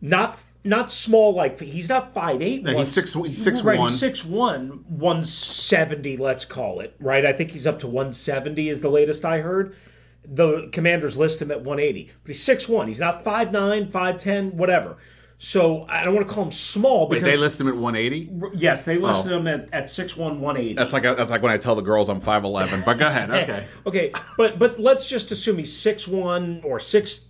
not 0.02 0.38
not 0.64 0.92
small 0.92 1.34
like 1.34 1.60
he's 1.60 1.90
not 1.90 2.14
five 2.14 2.42
eight. 2.42 2.64
No, 2.64 2.78
he's 2.78 2.88
six- 2.92 3.14
he's 3.14 3.44
6'1". 3.46 3.64
Right, 3.64 3.80
he's 3.80 4.00
six 4.00 4.24
one, 4.24 4.86
one 4.90 5.24
seventy. 5.24 6.18
Let's 6.18 6.46
call 6.46 6.82
it 6.82 6.96
right. 7.00 7.26
I 7.26 7.34
think 7.34 7.52
he's 7.52 7.66
up 7.68 7.80
to 7.80 7.88
one 7.88 8.14
seventy 8.14 8.70
is 8.70 8.82
the 8.82 8.90
latest 8.90 9.26
I 9.26 9.40
heard. 9.40 9.76
The 10.24 10.70
Commanders 10.72 11.18
list 11.18 11.42
him 11.42 11.50
at 11.50 11.64
180, 11.64 12.12
but 12.24 12.28
he's 12.28 12.44
six 12.44 12.68
one. 12.70 12.88
He's 12.88 13.00
not 13.00 13.24
5'9", 13.24 13.90
5'10", 13.90 14.54
whatever. 14.54 14.98
So 15.40 15.88
I 15.90 16.04
don't 16.04 16.14
want 16.14 16.28
to 16.28 16.32
call 16.32 16.44
him 16.44 16.52
small 16.52 17.08
Wait, 17.10 17.16
because 17.20 17.34
they 17.34 17.38
list 17.42 17.60
him 17.60 17.68
at 17.68 17.76
180? 17.76 18.30
yes, 18.56 18.86
they 18.86 18.98
listed 19.00 19.32
Oh. 19.34 19.38
him 19.40 19.48
at, 19.48 19.70
at 19.74 19.86
6'1", 19.86 20.38
180. 20.38 20.76
That's 20.76 20.94
like 20.94 21.02
that's 21.02 21.32
like 21.32 21.42
when 21.42 21.52
I 21.52 21.58
tell 21.58 21.74
the 21.74 21.82
girls 21.82 22.08
I'm 22.10 22.22
5'11. 22.22 22.86
But 22.86 23.00
go 23.00 23.08
ahead. 23.08 23.32
Okay. 23.32 23.66
okay, 23.88 24.14
but 24.38 24.60
but 24.60 24.80
let's 24.80 25.08
just 25.10 25.32
assume 25.32 25.58
he's 25.58 25.76
six 25.76 26.08
one 26.08 26.62
or 26.64 26.80
six 26.80 27.22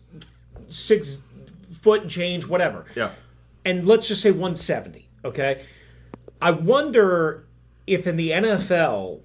six 0.68 1.18
foot 1.82 2.02
and 2.02 2.12
change, 2.12 2.46
whatever. 2.46 2.86
Yeah. 2.96 3.12
And 3.66 3.86
let's 3.88 4.08
just 4.08 4.22
say 4.22 4.32
170. 4.32 5.08
Okay. 5.26 5.64
I 6.42 6.52
wonder 6.52 7.46
if 7.86 8.08
in 8.08 8.18
the 8.18 8.32
NFL, 8.32 9.20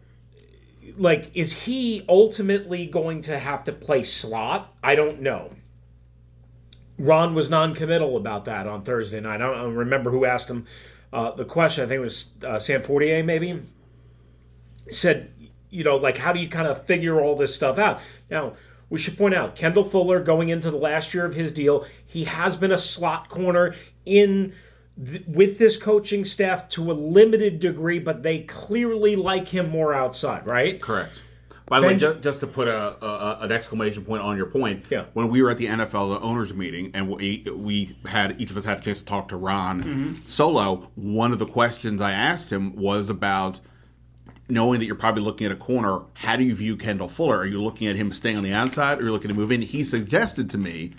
like, 0.96 1.30
is 1.34 1.52
he 1.52 2.04
ultimately 2.08 2.86
going 2.86 3.22
to 3.22 3.38
have 3.38 3.64
to 3.64 3.72
play 3.72 4.04
slot? 4.04 4.75
I 4.82 4.94
don't 4.94 5.20
know. 5.20 5.50
Ron 6.98 7.34
was 7.34 7.50
non-committal 7.50 8.16
about 8.16 8.46
that 8.46 8.66
on 8.66 8.82
Thursday 8.82 9.20
night. 9.20 9.36
I 9.36 9.38
don't, 9.38 9.54
I 9.58 9.62
don't 9.62 9.75
remember 9.75 10.10
who 10.10 10.25
asked 10.25 10.48
him 10.48 10.66
uh, 11.12 11.32
the 11.32 11.44
question. 11.44 11.84
I 11.84 11.88
think 11.88 11.98
it 11.98 12.00
was 12.00 12.26
uh, 12.44 12.58
Sam 12.58 12.82
Fortier, 12.82 13.22
maybe. 13.22 13.62
Said, 14.90 15.30
you 15.70 15.84
know, 15.84 15.96
like, 15.96 16.16
how 16.16 16.32
do 16.32 16.40
you 16.40 16.48
kind 16.48 16.66
of 16.66 16.86
figure 16.86 17.20
all 17.20 17.36
this 17.36 17.54
stuff 17.54 17.78
out? 17.78 18.00
Now, 18.30 18.54
we 18.90 18.99
should 18.99 19.16
point 19.19 19.35
out 19.35 19.57
Kendall 19.57 19.85
Fuller 19.85 20.21
going 20.21 20.49
into 20.50 20.71
the 20.71 20.76
last 20.76 21.12
year 21.14 21.25
of 21.25 21.35
his 21.35 21.52
deal, 21.52 21.87
he 22.07 22.25
has 22.25 22.57
been 22.57 22.73
a 22.73 22.78
slot 22.78 23.28
corner 23.28 23.75
in 24.05 24.52
th- 25.05 25.25
with 25.26 25.59
this 25.59 25.76
coaching 25.76 26.25
staff 26.25 26.69
to 26.71 26.90
a 26.90 26.95
limited 26.95 27.61
degree, 27.61 27.99
but 27.99 28.23
they 28.23 28.40
clearly 28.40 29.16
like 29.16 29.49
him 29.49 29.69
more 29.71 29.93
outside, 29.93 30.47
right? 30.47 30.81
Correct. 30.81 31.23
By 31.69 31.81
the 31.81 31.87
way, 31.88 31.93
Benj- 31.95 32.00
just, 32.02 32.21
just 32.23 32.40
to 32.40 32.47
put 32.47 32.69
a, 32.69 33.05
a 33.05 33.38
an 33.40 33.50
exclamation 33.50 34.05
point 34.05 34.23
on 34.23 34.37
your 34.37 34.47
point, 34.47 34.85
Yeah. 34.88 35.07
when 35.14 35.31
we 35.31 35.43
were 35.43 35.50
at 35.50 35.59
the 35.59 35.66
NFL 35.66 36.14
the 36.14 36.21
owners 36.21 36.55
meeting 36.55 36.93
and 36.95 37.09
we 37.11 37.45
we 37.52 37.97
had 38.05 38.40
each 38.40 38.52
of 38.52 38.57
us 38.57 38.64
had 38.64 38.78
a 38.78 38.81
chance 38.81 39.00
to 39.00 39.05
talk 39.05 39.26
to 39.31 39.37
Ron 39.37 39.83
Mm-hmm. 39.83 40.14
solo, 40.26 40.88
one 40.95 41.33
of 41.33 41.40
the 41.40 41.47
questions 41.47 42.00
I 42.00 42.12
asked 42.12 42.52
him 42.52 42.76
was 42.76 43.11
about 43.11 43.59
knowing 44.49 44.79
that 44.81 44.87
you're 44.87 44.95
probably 44.95 45.23
looking 45.23 45.47
at 45.47 45.53
a 45.53 45.57
corner, 45.57 46.00
how 46.15 46.37
do 46.37 46.45
you 46.45 46.55
view 46.55 46.76
Kendall 46.76 47.09
Fuller? 47.09 47.38
Are 47.38 47.47
you 47.47 47.62
looking 47.62 47.88
at 47.88 47.97
him 47.97 48.12
staying 48.12 48.37
on 48.37 48.45
the 48.45 48.53
outside, 48.53 48.99
or 48.99 49.03
are 49.03 49.05
you 49.07 49.12
looking 49.12 49.29
to 49.29 49.35
move 49.35 49.50
in? 49.53 49.61
He 49.62 49.83
suggested 49.85 50.50
to 50.50 50.59
me 50.59 50.93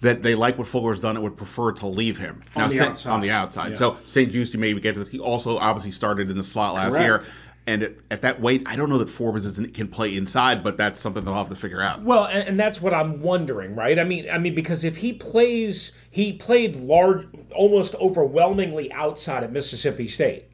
that 0.00 0.22
they 0.22 0.34
like 0.34 0.58
what 0.58 0.66
Fuller's 0.68 1.00
done 1.00 1.16
and 1.16 1.24
would 1.24 1.36
prefer 1.36 1.72
to 1.72 1.86
leave 1.86 2.18
him 2.18 2.42
On 2.54 2.68
the 2.68 2.76
Saint- 2.76 2.90
outside. 2.90 3.10
On 3.10 3.20
the 3.20 3.30
outside. 3.30 3.70
Yeah. 3.70 3.74
So 3.76 3.96
St-Juste, 4.06 4.54
you 4.54 4.60
maybe 4.60 4.80
get 4.80 4.94
to 4.94 5.00
this. 5.00 5.08
He 5.08 5.18
also 5.18 5.58
obviously 5.58 5.90
started 5.90 6.30
in 6.30 6.36
the 6.36 6.44
slot 6.44 6.74
last 6.74 6.92
Correct. 6.92 7.04
year. 7.24 7.32
And 7.66 7.82
at, 7.82 7.92
at 8.10 8.22
that 8.22 8.40
weight, 8.40 8.62
I 8.64 8.76
don't 8.76 8.88
know 8.88 8.96
that 8.98 9.10
Forbes 9.10 9.58
can 9.74 9.88
play 9.88 10.16
inside, 10.16 10.64
but 10.64 10.78
that's 10.78 11.00
something 11.00 11.22
they'll 11.24 11.34
have 11.34 11.50
to 11.50 11.56
figure 11.56 11.82
out. 11.82 12.02
Well, 12.02 12.24
and, 12.24 12.48
and 12.48 12.58
that's 12.60 12.80
what 12.80 12.94
I'm 12.94 13.20
wondering, 13.20 13.74
right? 13.74 13.98
I 13.98 14.04
mean, 14.04 14.30
I 14.30 14.38
mean, 14.38 14.54
because 14.54 14.84
if 14.84 14.96
he 14.96 15.12
plays, 15.12 15.92
he 16.10 16.32
played 16.32 16.76
large, 16.76 17.26
almost 17.54 17.94
overwhelmingly 17.96 18.90
outside 18.92 19.42
of 19.44 19.52
Mississippi 19.52 20.08
State, 20.08 20.44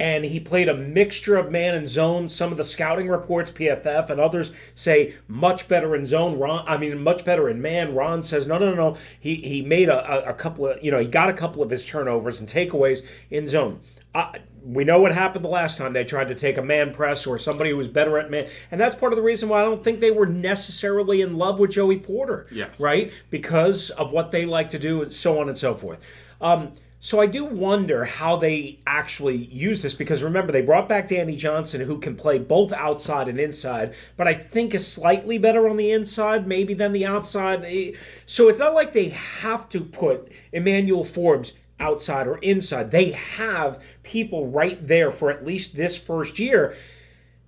and 0.00 0.24
he 0.24 0.40
played 0.40 0.70
a 0.70 0.74
mixture 0.74 1.36
of 1.36 1.50
man 1.50 1.74
and 1.74 1.86
zone. 1.86 2.26
Some 2.30 2.50
of 2.50 2.56
the 2.56 2.64
scouting 2.64 3.06
reports, 3.06 3.52
PFF 3.52 4.08
and 4.08 4.18
others 4.18 4.50
say 4.74 5.14
much 5.28 5.68
better 5.68 5.94
in 5.94 6.06
zone. 6.06 6.38
Ron, 6.38 6.64
I 6.66 6.78
mean, 6.78 7.04
much 7.04 7.22
better 7.22 7.50
in 7.50 7.60
man. 7.60 7.94
Ron 7.94 8.22
says 8.22 8.46
no, 8.46 8.56
no, 8.56 8.70
no. 8.70 8.92
no. 8.92 8.96
He 9.20 9.34
he 9.34 9.60
made 9.60 9.90
a, 9.90 10.26
a, 10.26 10.30
a 10.30 10.34
couple 10.34 10.66
of, 10.66 10.82
you 10.82 10.90
know, 10.90 10.98
he 10.98 11.06
got 11.06 11.28
a 11.28 11.34
couple 11.34 11.62
of 11.62 11.68
his 11.68 11.84
turnovers 11.84 12.40
and 12.40 12.48
takeaways 12.48 13.02
in 13.30 13.46
zone. 13.46 13.80
Uh, 14.14 14.32
we 14.64 14.84
know 14.84 15.00
what 15.00 15.12
happened 15.12 15.44
the 15.44 15.50
last 15.50 15.76
time 15.76 15.92
they 15.92 16.02
tried 16.02 16.28
to 16.28 16.34
take 16.34 16.56
a 16.56 16.62
man 16.62 16.92
press 16.94 17.26
or 17.26 17.38
somebody 17.38 17.70
who 17.70 17.76
was 17.76 17.86
better 17.86 18.18
at 18.18 18.30
man, 18.30 18.48
and 18.70 18.80
that's 18.80 18.94
part 18.94 19.12
of 19.12 19.18
the 19.18 19.22
reason 19.22 19.50
why 19.50 19.60
I 19.60 19.64
don't 19.64 19.84
think 19.84 20.00
they 20.00 20.10
were 20.10 20.26
necessarily 20.26 21.20
in 21.20 21.36
love 21.36 21.58
with 21.58 21.72
Joey 21.72 21.98
Porter. 21.98 22.46
Yes. 22.50 22.80
Right? 22.80 23.12
Because 23.28 23.90
of 23.90 24.12
what 24.12 24.30
they 24.30 24.46
like 24.46 24.70
to 24.70 24.78
do 24.78 25.02
and 25.02 25.12
so 25.12 25.40
on 25.40 25.50
and 25.50 25.58
so 25.58 25.74
forth. 25.74 26.00
Um, 26.40 26.72
so 27.02 27.18
I 27.18 27.24
do 27.26 27.46
wonder 27.46 28.04
how 28.04 28.36
they 28.36 28.78
actually 28.86 29.36
use 29.36 29.80
this 29.80 29.94
because 29.94 30.22
remember 30.22 30.52
they 30.52 30.60
brought 30.60 30.86
back 30.86 31.08
Danny 31.08 31.34
Johnson 31.34 31.80
who 31.80 31.98
can 31.98 32.14
play 32.14 32.38
both 32.38 32.72
outside 32.72 33.26
and 33.26 33.40
inside, 33.40 33.94
but 34.18 34.28
I 34.28 34.34
think 34.34 34.74
is 34.74 34.86
slightly 34.86 35.38
better 35.38 35.66
on 35.66 35.78
the 35.78 35.92
inside 35.92 36.46
maybe 36.46 36.74
than 36.74 36.92
the 36.92 37.06
outside. 37.06 37.64
Eh, 37.64 37.92
So 38.26 38.50
it's 38.50 38.58
not 38.58 38.74
like 38.74 38.92
they 38.92 39.08
have 39.08 39.66
to 39.70 39.80
put 39.80 40.30
Emmanuel 40.52 41.04
Forbes 41.04 41.54
outside 41.78 42.26
or 42.26 42.36
inside. 42.36 42.90
They 42.90 43.12
have 43.12 43.82
people 44.02 44.48
right 44.48 44.86
there 44.86 45.10
for 45.10 45.30
at 45.30 45.46
least 45.46 45.74
this 45.74 45.96
first 45.96 46.38
year. 46.38 46.76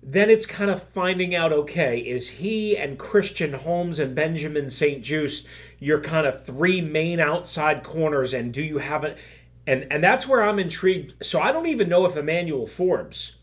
Then 0.01 0.31
it's 0.31 0.47
kind 0.47 0.71
of 0.71 0.81
finding 0.81 1.35
out 1.35 1.53
okay, 1.53 1.99
is 1.99 2.27
he 2.27 2.75
and 2.75 2.97
Christian 2.97 3.53
Holmes 3.53 3.99
and 3.99 4.15
Benjamin 4.15 4.71
St-Juste 4.71 5.45
your 5.79 5.99
kind 6.01 6.25
of 6.25 6.43
three 6.43 6.81
main 6.81 7.19
outside 7.19 7.83
corners 7.83 8.33
and 8.33 8.51
do 8.51 8.63
you 8.63 8.79
have 8.79 9.03
it 9.03 9.17
and 9.67 9.87
and 9.91 10.03
that's 10.03 10.27
where 10.27 10.43
I'm 10.43 10.59
intrigued. 10.59 11.25
So 11.25 11.39
I 11.39 11.51
don't 11.51 11.67
even 11.67 11.89
know 11.89 12.05
if 12.05 12.15
Emmanuel 12.17 12.67
Forbes 12.67 13.33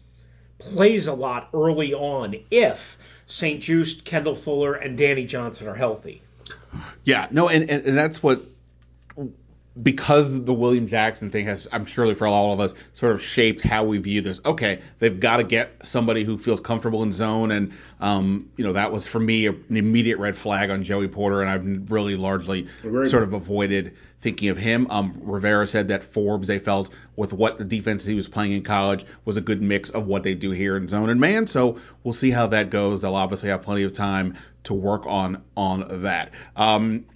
plays 0.59 1.07
a 1.07 1.13
lot 1.13 1.49
early 1.55 1.95
on 1.95 2.37
if 2.51 2.99
St-Juste, 3.27 4.05
Kendall 4.05 4.37
Fuller, 4.37 4.75
and 4.75 4.99
Danny 4.99 5.25
Johnson 5.25 5.69
are 5.69 5.75
healthy. 5.75 6.23
Yeah, 7.05 7.29
no, 7.31 7.49
and, 7.49 7.69
and, 7.71 7.87
and 7.87 7.97
that's 7.97 8.23
what 8.23 8.43
because 9.81 10.45
the 10.45 10.53
William 10.53 10.87
Jackson 10.87 11.31
thing 11.31 11.47
has, 11.47 11.69
I'm 11.71 11.87
surely 11.87 12.15
for 12.15 12.27
all 12.27 12.53
of 12.53 12.61
us, 12.61 12.75
sort 12.93 13.13
of 13.13 13.23
shaped 13.23 13.63
how 13.63 13.85
we 13.85 13.99
view 13.99 14.21
this. 14.21 14.41
Okay, 14.45 14.81
they've 14.99 15.19
got 15.19 15.37
to 15.37 15.45
get 15.45 15.87
somebody 15.87 16.25
who 16.25 16.39
feels 16.39 16.61
comfortable 16.61 17.03
in 17.03 17.13
zone, 17.13 17.53
and 17.53 17.73
um, 18.01 18.51
you 18.57 18.65
know 18.65 18.73
that 18.73 18.93
was 18.93 19.07
for 19.07 19.21
me 19.21 19.47
an 19.47 19.65
immediate 19.71 20.19
red 20.19 20.37
flag 20.37 20.71
on 20.71 20.83
Joey 20.83 21.09
Porter, 21.09 21.43
and 21.43 21.51
I've 21.51 21.91
really 21.91 22.17
largely 22.17 22.67
sort 22.83 23.23
of 23.23 23.33
avoided 23.33 23.97
thinking 24.21 24.49
of 24.49 24.59
him. 24.59 24.87
Um, 24.91 25.19
Rivera 25.23 25.67
said 25.67 25.89
that 25.89 26.03
Forbes 26.03 26.49
they 26.49 26.59
felt 26.59 26.91
with 27.17 27.33
what 27.33 27.59
the 27.59 27.65
defense 27.65 28.05
he 28.05 28.15
was 28.15 28.29
playing 28.29 28.53
in 28.53 28.63
college 28.63 29.05
was 29.25 29.37
a 29.37 29.41
good 29.41 29.63
mix 29.63 29.89
of 29.91 30.07
what 30.07 30.25
they 30.25 30.35
do 30.35 30.51
here 30.51 30.77
in 30.77 30.89
zone 30.89 31.11
and 31.11 31.21
man. 31.21 31.47
So 31.47 31.79
we'll 32.03 32.13
see 32.13 32.31
how 32.31 32.49
that 32.49 32.71
goes. 32.71 33.03
They'll 33.03 33.15
obviously 33.15 33.49
have 33.51 33.63
plenty 33.63 33.85
of 33.85 33.93
time 33.93 34.37
to 34.65 34.75
work 34.75 35.07
on 35.07 35.43
on 35.57 36.03
that. 36.03 36.33
Um, 36.57 37.07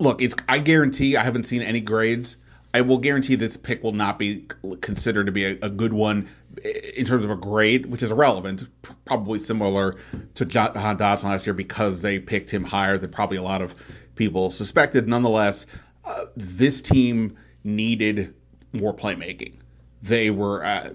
look, 0.00 0.22
it's 0.22 0.34
I 0.48 0.58
guarantee 0.58 1.16
I 1.16 1.22
haven't 1.22 1.44
seen 1.44 1.62
any 1.62 1.80
grades. 1.80 2.36
I 2.72 2.80
will 2.82 2.98
guarantee 2.98 3.34
this 3.34 3.56
pick 3.56 3.82
will 3.82 3.92
not 3.92 4.18
be 4.18 4.46
considered 4.80 5.26
to 5.26 5.32
be 5.32 5.44
a, 5.44 5.58
a 5.62 5.70
good 5.70 5.92
one 5.92 6.28
in 6.64 7.04
terms 7.04 7.24
of 7.24 7.30
a 7.30 7.36
grade, 7.36 7.86
which 7.86 8.02
is 8.02 8.10
irrelevant. 8.10 8.64
Probably 9.04 9.38
similar 9.38 9.96
to 10.34 10.44
Jahan 10.44 10.96
Dotson 10.96 11.24
last 11.24 11.46
year 11.46 11.54
because 11.54 12.00
they 12.00 12.18
picked 12.18 12.50
him 12.50 12.64
higher 12.64 12.96
than 12.96 13.10
probably 13.10 13.38
a 13.38 13.42
lot 13.42 13.60
of 13.62 13.74
people 14.14 14.50
suspected. 14.50 15.08
Nonetheless, 15.08 15.66
uh, 16.04 16.26
this 16.36 16.80
team 16.80 17.36
needed 17.64 18.34
more 18.72 18.94
playmaking. 18.94 19.54
They 20.02 20.30
were 20.30 20.64
uh, 20.64 20.90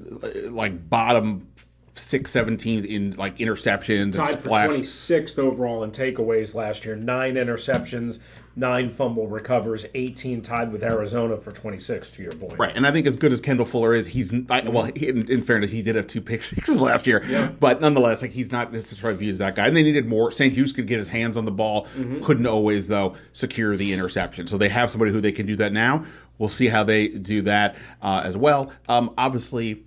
like 0.50 0.89
bottom 0.89 1.47
six, 1.95 2.31
seven 2.31 2.57
teams 2.57 2.83
in 2.83 3.12
like 3.12 3.38
interceptions 3.38 4.01
and 4.01 4.13
Tied 4.13 4.27
for 4.27 4.33
splash. 4.33 4.69
26th 4.69 5.39
overall 5.39 5.83
in 5.83 5.91
takeaways 5.91 6.55
last 6.55 6.85
year. 6.85 6.95
Nine 6.95 7.35
interceptions, 7.35 8.19
nine 8.57 8.89
fumble 8.89 9.27
recovers, 9.27 9.85
18 9.95 10.41
tied 10.41 10.71
with 10.71 10.81
Arizona 10.83 11.35
for 11.38 11.51
26. 11.51 12.12
To 12.12 12.24
your 12.24 12.31
point, 12.33 12.57
Right, 12.57 12.74
and 12.75 12.88
I 12.88 12.91
think 12.91 13.05
as 13.05 13.17
good 13.17 13.33
as 13.33 13.41
Kendall 13.41 13.65
Fuller 13.65 13.93
is, 13.93 14.05
he's 14.05 14.33
I, 14.50 14.62
well. 14.69 14.83
He, 14.95 15.09
in, 15.09 15.29
in 15.29 15.41
fairness, 15.41 15.71
he 15.71 15.81
did 15.81 15.95
have 15.95 16.07
two 16.07 16.21
pick 16.21 16.41
sixes 16.43 16.79
last 16.79 17.05
year, 17.07 17.24
Yeah. 17.27 17.51
but 17.59 17.81
nonetheless, 17.81 18.21
like 18.21 18.31
he's 18.31 18.51
not 18.51 18.71
necessarily 18.71 19.17
viewed 19.19 19.33
as 19.33 19.39
that 19.39 19.55
guy. 19.55 19.67
And 19.67 19.75
they 19.75 19.83
needed 19.83 20.05
more. 20.07 20.31
St-Juste 20.31 20.75
could 20.75 20.88
get 20.88 21.00
his 21.00 21.09
hands 21.09 21.35
on 21.38 21.45
the 21.45 21.51
ball, 21.51 21.88
couldn't 22.24 22.47
always 22.47 22.88
though 22.88 23.15
secure 23.33 23.75
the 23.75 23.91
interception. 23.93 24.47
So 24.47 24.57
they 24.57 24.69
have 24.69 24.89
somebody 24.89 25.12
who 25.12 25.19
they 25.21 25.31
can 25.33 25.45
do 25.45 25.57
that 25.57 25.74
now. 25.74 26.05
We'll 26.38 26.50
see 26.50 26.67
how 26.67 26.83
they 26.83 27.07
do 27.09 27.43
that 27.43 27.75
uh, 28.01 28.21
as 28.25 28.35
well. 28.38 28.71
Um, 28.88 29.13
obviously, 29.17 29.83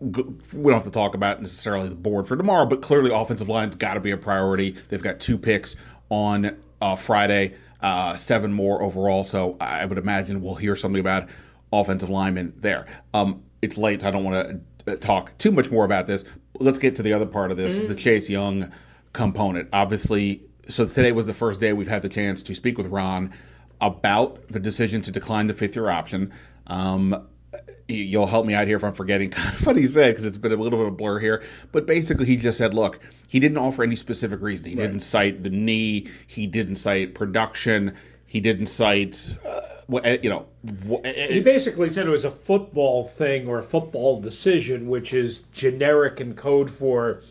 we 0.00 0.12
don't 0.12 0.72
have 0.72 0.84
to 0.84 0.90
talk 0.90 1.14
about 1.14 1.40
necessarily 1.40 1.88
the 1.88 1.94
board 1.96 2.28
for 2.28 2.36
tomorrow, 2.36 2.66
but 2.66 2.82
clearly 2.82 3.10
offensive 3.12 3.48
line's 3.48 3.74
got 3.74 3.94
to 3.94 4.00
be 4.00 4.12
a 4.12 4.16
priority. 4.16 4.76
They've 4.88 5.02
got 5.02 5.18
two 5.18 5.36
picks 5.38 5.74
on 6.08 6.56
uh, 6.80 6.94
Friday, 6.96 7.54
uh, 7.80 8.16
seven 8.16 8.52
more 8.52 8.82
overall. 8.82 9.24
So 9.24 9.56
I 9.60 9.84
would 9.84 9.98
imagine 9.98 10.42
we'll 10.42 10.54
hear 10.54 10.76
something 10.76 11.00
about 11.00 11.28
offensive 11.72 12.08
linemen 12.10 12.54
there. 12.56 12.86
Um, 13.14 13.42
it's 13.62 13.76
late, 13.76 14.02
so 14.02 14.08
I 14.08 14.10
don't 14.10 14.24
want 14.24 14.62
to 14.86 14.96
talk 14.96 15.36
too 15.38 15.50
much 15.50 15.70
more 15.70 15.84
about 15.84 16.06
this. 16.06 16.24
Let's 16.58 16.78
get 16.78 16.96
to 16.96 17.02
the 17.02 17.12
other 17.12 17.26
part 17.26 17.50
of 17.50 17.56
this, 17.56 17.80
the 17.80 17.94
Chase 17.94 18.28
Young 18.28 18.72
component. 19.12 19.68
Obviously, 19.72 20.42
so 20.68 20.86
today 20.86 21.12
was 21.12 21.26
the 21.26 21.34
first 21.34 21.60
day 21.60 21.72
we've 21.72 21.88
had 21.88 22.02
the 22.02 22.08
chance 22.08 22.42
to 22.44 22.54
speak 22.54 22.78
with 22.78 22.86
Ron 22.86 23.32
about 23.80 24.48
the 24.48 24.58
decision 24.58 25.02
to 25.02 25.10
decline 25.10 25.46
the 25.46 25.54
fifth 25.54 25.76
year 25.76 25.88
option. 25.88 26.32
Um, 26.66 27.28
you'll 27.88 28.26
help 28.26 28.44
me 28.46 28.54
out 28.54 28.66
here 28.66 28.76
if 28.76 28.84
I'm 28.84 28.94
forgetting 28.94 29.30
kind 29.30 29.54
of 29.60 29.66
what 29.66 29.76
he 29.76 29.86
said 29.86 30.12
because 30.12 30.24
it's 30.24 30.36
been 30.36 30.52
a 30.52 30.56
little 30.56 30.78
bit 30.78 30.86
of 30.86 30.92
a 30.92 30.96
blur 30.96 31.18
here. 31.18 31.42
But 31.72 31.86
basically, 31.86 32.26
he 32.26 32.36
just 32.36 32.58
said, 32.58 32.74
look, 32.74 33.00
he 33.28 33.40
didn't 33.40 33.58
offer 33.58 33.82
any 33.82 33.96
specific 33.96 34.40
reason. 34.40 34.70
He 34.70 34.76
didn't 34.76 35.00
cite 35.00 35.42
the 35.42 35.50
knee. 35.50 36.08
He 36.26 36.46
didn't 36.46 36.76
cite 36.76 37.14
production. 37.14 37.96
He 38.26 38.40
didn't 38.40 38.66
cite, 38.66 39.34
uh, 39.44 39.96
uh, 39.96 40.16
you 40.22 40.28
know, 40.28 40.46
wh- 40.86 41.06
He 41.06 41.40
basically 41.40 41.88
said 41.88 42.06
it 42.06 42.10
was 42.10 42.26
a 42.26 42.30
football 42.30 43.08
thing 43.08 43.48
or 43.48 43.58
a 43.58 43.62
football 43.62 44.20
decision, 44.20 44.88
which 44.88 45.14
is 45.14 45.38
generic 45.52 46.20
and 46.20 46.36
code 46.36 46.70
for 46.70 47.22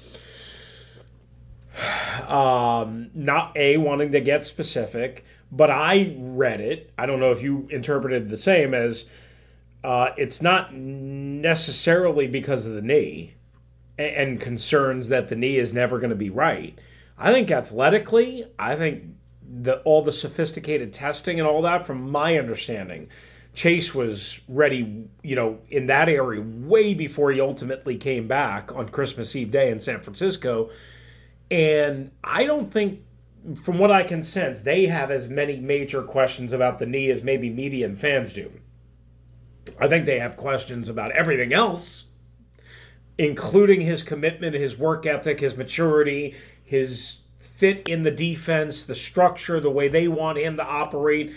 um, 2.28 3.12
not 3.14 3.56
a 3.56 3.78
wanting 3.78 4.12
to 4.14 4.22
get 4.22 4.44
specific, 4.44 5.24
but 5.52 5.70
I 5.70 6.16
read 6.18 6.62
it. 6.62 6.92
I 6.98 7.06
don't 7.06 7.20
know 7.20 7.32
if 7.32 7.44
you 7.44 7.68
interpreted 7.70 8.30
the 8.30 8.38
same 8.38 8.74
as 8.74 9.06
uh, 9.84 10.12
it's 10.18 10.42
not 10.42 10.74
necessarily 10.74 12.28
because 12.28 12.66
of 12.66 12.74
the 12.74 12.82
knee 12.82 13.34
and, 13.98 14.16
and 14.16 14.42
concerns 14.42 15.10
that 15.10 15.28
the 15.28 15.36
knee 15.36 15.58
is 15.58 15.74
never 15.74 16.00
going 16.00 16.10
to 16.10 16.16
be 16.16 16.30
right. 16.30 16.78
I 17.18 17.32
think 17.34 17.52
athletically, 17.52 18.46
I 18.60 18.76
think 18.76 19.04
the 19.62 19.80
all 19.80 20.04
the 20.04 20.14
sophisticated 20.14 20.94
testing 20.94 21.40
and 21.40 21.48
all 21.48 21.62
that, 21.64 21.88
from 21.88 22.12
my 22.12 22.38
understanding, 22.38 23.10
Chase 23.54 23.96
was 23.96 24.40
ready, 24.48 25.06
you 25.24 25.36
know, 25.36 25.60
in 25.70 25.88
that 25.88 26.10
area 26.10 26.42
way 26.42 26.94
before 26.94 27.32
he 27.32 27.42
ultimately 27.42 27.98
came 27.98 28.28
back 28.28 28.72
on 28.76 28.90
Christmas 28.90 29.36
Eve 29.36 29.50
day 29.50 29.72
in 29.72 29.80
San 29.80 30.00
Francisco. 30.00 30.70
And 31.50 32.12
I 32.24 32.46
don't 32.46 32.72
think, 32.72 33.02
from 33.64 33.80
what 33.80 33.90
I 33.90 34.04
can 34.04 34.22
sense, 34.22 34.60
they 34.60 34.86
have 34.86 35.10
as 35.10 35.28
many 35.28 35.58
major 35.58 36.04
questions 36.04 36.54
about 36.54 36.78
the 36.78 36.86
knee 36.86 37.10
as 37.10 37.24
maybe 37.24 37.50
media 37.50 37.86
and 37.86 37.98
fans 37.98 38.34
do. 38.34 38.52
I 39.80 39.88
think 39.88 40.06
they 40.06 40.20
have 40.20 40.38
questions 40.38 40.90
about 40.90 41.12
everything 41.12 41.54
else, 41.54 42.06
including 43.18 43.82
his 43.82 44.04
commitment, 44.04 44.56
his 44.56 44.78
work 44.78 45.06
ethic, 45.06 45.40
his 45.40 45.56
maturity, 45.56 46.36
his 46.64 47.20
fit 47.40 47.88
in 47.88 48.04
the 48.04 48.12
defense, 48.12 48.86
the 48.86 48.96
structure, 48.96 49.60
the 49.60 49.70
way 49.70 49.88
they 49.88 50.08
want 50.08 50.38
him 50.38 50.58
to 50.58 50.64
operate. 50.64 51.36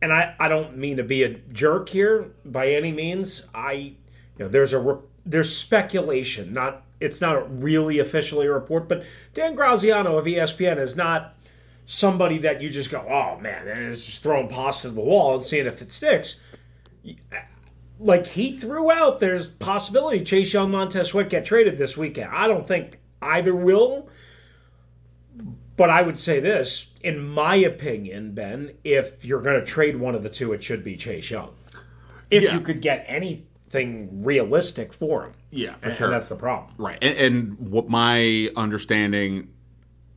And 0.00 0.12
I, 0.12 0.34
I 0.38 0.48
don't 0.48 0.76
mean 0.78 0.96
to 0.98 1.02
be 1.02 1.24
a 1.24 1.34
jerk 1.52 1.88
here 1.88 2.30
by 2.44 2.68
any 2.72 2.92
means. 2.92 3.44
I, 3.54 3.72
you 3.72 3.96
know, 4.38 4.48
there's 4.48 4.72
a 4.72 4.98
there's 5.26 5.54
speculation, 5.54 6.54
not 6.54 6.82
it's 7.00 7.20
not 7.20 7.62
really 7.62 7.98
officially 7.98 8.46
a 8.46 8.52
report, 8.52 8.88
but 8.88 9.04
Dan 9.34 9.54
Graziano 9.54 10.16
of 10.16 10.24
ESPN 10.24 10.78
is 10.78 10.96
not 10.96 11.34
somebody 11.86 12.38
that 12.38 12.60
you 12.60 12.70
just 12.70 12.90
go, 12.90 13.04
oh 13.08 13.40
man, 13.40 13.68
and 13.68 13.92
it's 13.92 14.04
just 14.04 14.22
throwing 14.22 14.48
pasta 14.48 14.88
to 14.88 14.94
the 14.94 15.00
wall 15.00 15.34
and 15.34 15.42
seeing 15.42 15.66
if 15.66 15.82
it 15.82 15.92
sticks. 15.92 16.36
Like 18.00 18.26
he 18.26 18.56
threw 18.56 18.90
out 18.90 19.20
there's 19.20 19.48
possibility 19.48 20.24
Chase 20.24 20.52
Young, 20.52 20.70
Montez 20.70 21.08
Sweat 21.08 21.28
get 21.28 21.44
traded 21.44 21.78
this 21.78 21.96
weekend. 21.96 22.30
I 22.32 22.48
don't 22.48 22.66
think 22.66 22.98
either 23.20 23.54
will. 23.54 24.08
But 25.76 25.90
I 25.90 26.02
would 26.02 26.18
say 26.18 26.40
this, 26.40 26.86
in 27.02 27.24
my 27.24 27.54
opinion, 27.54 28.32
Ben, 28.32 28.72
if 28.82 29.24
you're 29.24 29.40
going 29.40 29.60
to 29.60 29.64
trade 29.64 29.94
one 29.94 30.16
of 30.16 30.24
the 30.24 30.28
two, 30.28 30.52
it 30.52 30.64
should 30.64 30.82
be 30.82 30.96
Chase 30.96 31.30
Young. 31.30 31.50
If 32.30 32.42
Yeah. 32.42 32.54
you 32.54 32.60
could 32.60 32.80
get 32.82 33.04
anything 33.06 34.24
realistic 34.24 34.92
for 34.92 35.26
him. 35.26 35.34
Yeah, 35.50 35.76
for 35.76 35.88
and, 35.88 35.96
sure. 35.96 36.06
and 36.08 36.14
that's 36.14 36.28
the 36.28 36.34
problem. 36.36 36.74
Right. 36.78 36.98
And, 37.00 37.16
and 37.16 37.70
what 37.70 37.88
my 37.88 38.50
understanding, 38.56 39.48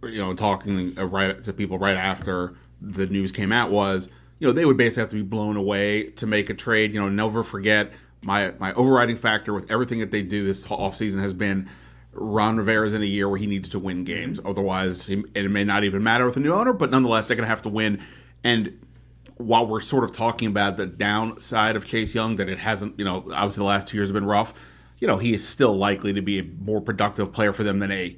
you 0.03 0.17
know, 0.17 0.33
talking 0.33 0.95
uh, 0.97 1.05
right 1.05 1.43
to 1.43 1.53
people 1.53 1.77
right 1.77 1.95
after 1.95 2.55
the 2.81 3.05
news 3.05 3.31
came 3.31 3.51
out 3.51 3.69
was, 3.69 4.09
you 4.41 4.47
know, 4.47 4.53
they 4.53 4.65
would 4.65 4.75
basically 4.75 5.01
have 5.01 5.09
to 5.09 5.15
be 5.17 5.21
blown 5.21 5.55
away 5.55 6.05
to 6.13 6.25
make 6.25 6.49
a 6.49 6.55
trade. 6.55 6.95
You 6.95 6.99
know, 6.99 7.09
never 7.09 7.43
forget 7.43 7.91
my 8.23 8.51
my 8.57 8.73
overriding 8.73 9.17
factor 9.17 9.53
with 9.53 9.69
everything 9.69 9.99
that 9.99 10.09
they 10.09 10.23
do 10.23 10.43
this 10.43 10.65
offseason 10.65 11.21
has 11.21 11.31
been 11.31 11.69
Ron 12.11 12.57
Rivera's 12.57 12.95
in 12.95 13.03
a 13.03 13.05
year 13.05 13.29
where 13.29 13.37
he 13.37 13.45
needs 13.45 13.69
to 13.69 13.79
win 13.79 13.97
mm-hmm. 13.97 14.05
games. 14.05 14.39
Otherwise, 14.43 15.05
he, 15.05 15.23
it 15.35 15.51
may 15.51 15.63
not 15.63 15.83
even 15.83 16.01
matter 16.01 16.25
with 16.25 16.37
a 16.37 16.39
new 16.39 16.53
owner, 16.53 16.73
but 16.73 16.89
nonetheless, 16.89 17.27
they're 17.27 17.37
going 17.37 17.45
to 17.45 17.51
have 17.51 17.61
to 17.61 17.69
win. 17.69 18.01
And 18.43 18.79
while 19.37 19.67
we're 19.67 19.79
sort 19.79 20.05
of 20.05 20.11
talking 20.11 20.47
about 20.47 20.75
the 20.75 20.87
downside 20.87 21.75
of 21.75 21.85
Chase 21.85 22.15
Young, 22.15 22.37
that 22.37 22.49
it 22.49 22.57
hasn't, 22.57 22.97
you 22.97 23.05
know, 23.05 23.17
obviously 23.31 23.61
the 23.61 23.65
last 23.67 23.89
two 23.89 23.97
years 23.97 24.07
have 24.07 24.15
been 24.15 24.25
rough, 24.25 24.55
you 24.97 25.07
know, 25.07 25.17
he 25.17 25.35
is 25.35 25.47
still 25.47 25.77
likely 25.77 26.13
to 26.13 26.21
be 26.21 26.39
a 26.39 26.43
more 26.43 26.81
productive 26.81 27.31
player 27.31 27.53
for 27.53 27.63
them 27.63 27.77
than 27.77 27.91
a 27.91 28.17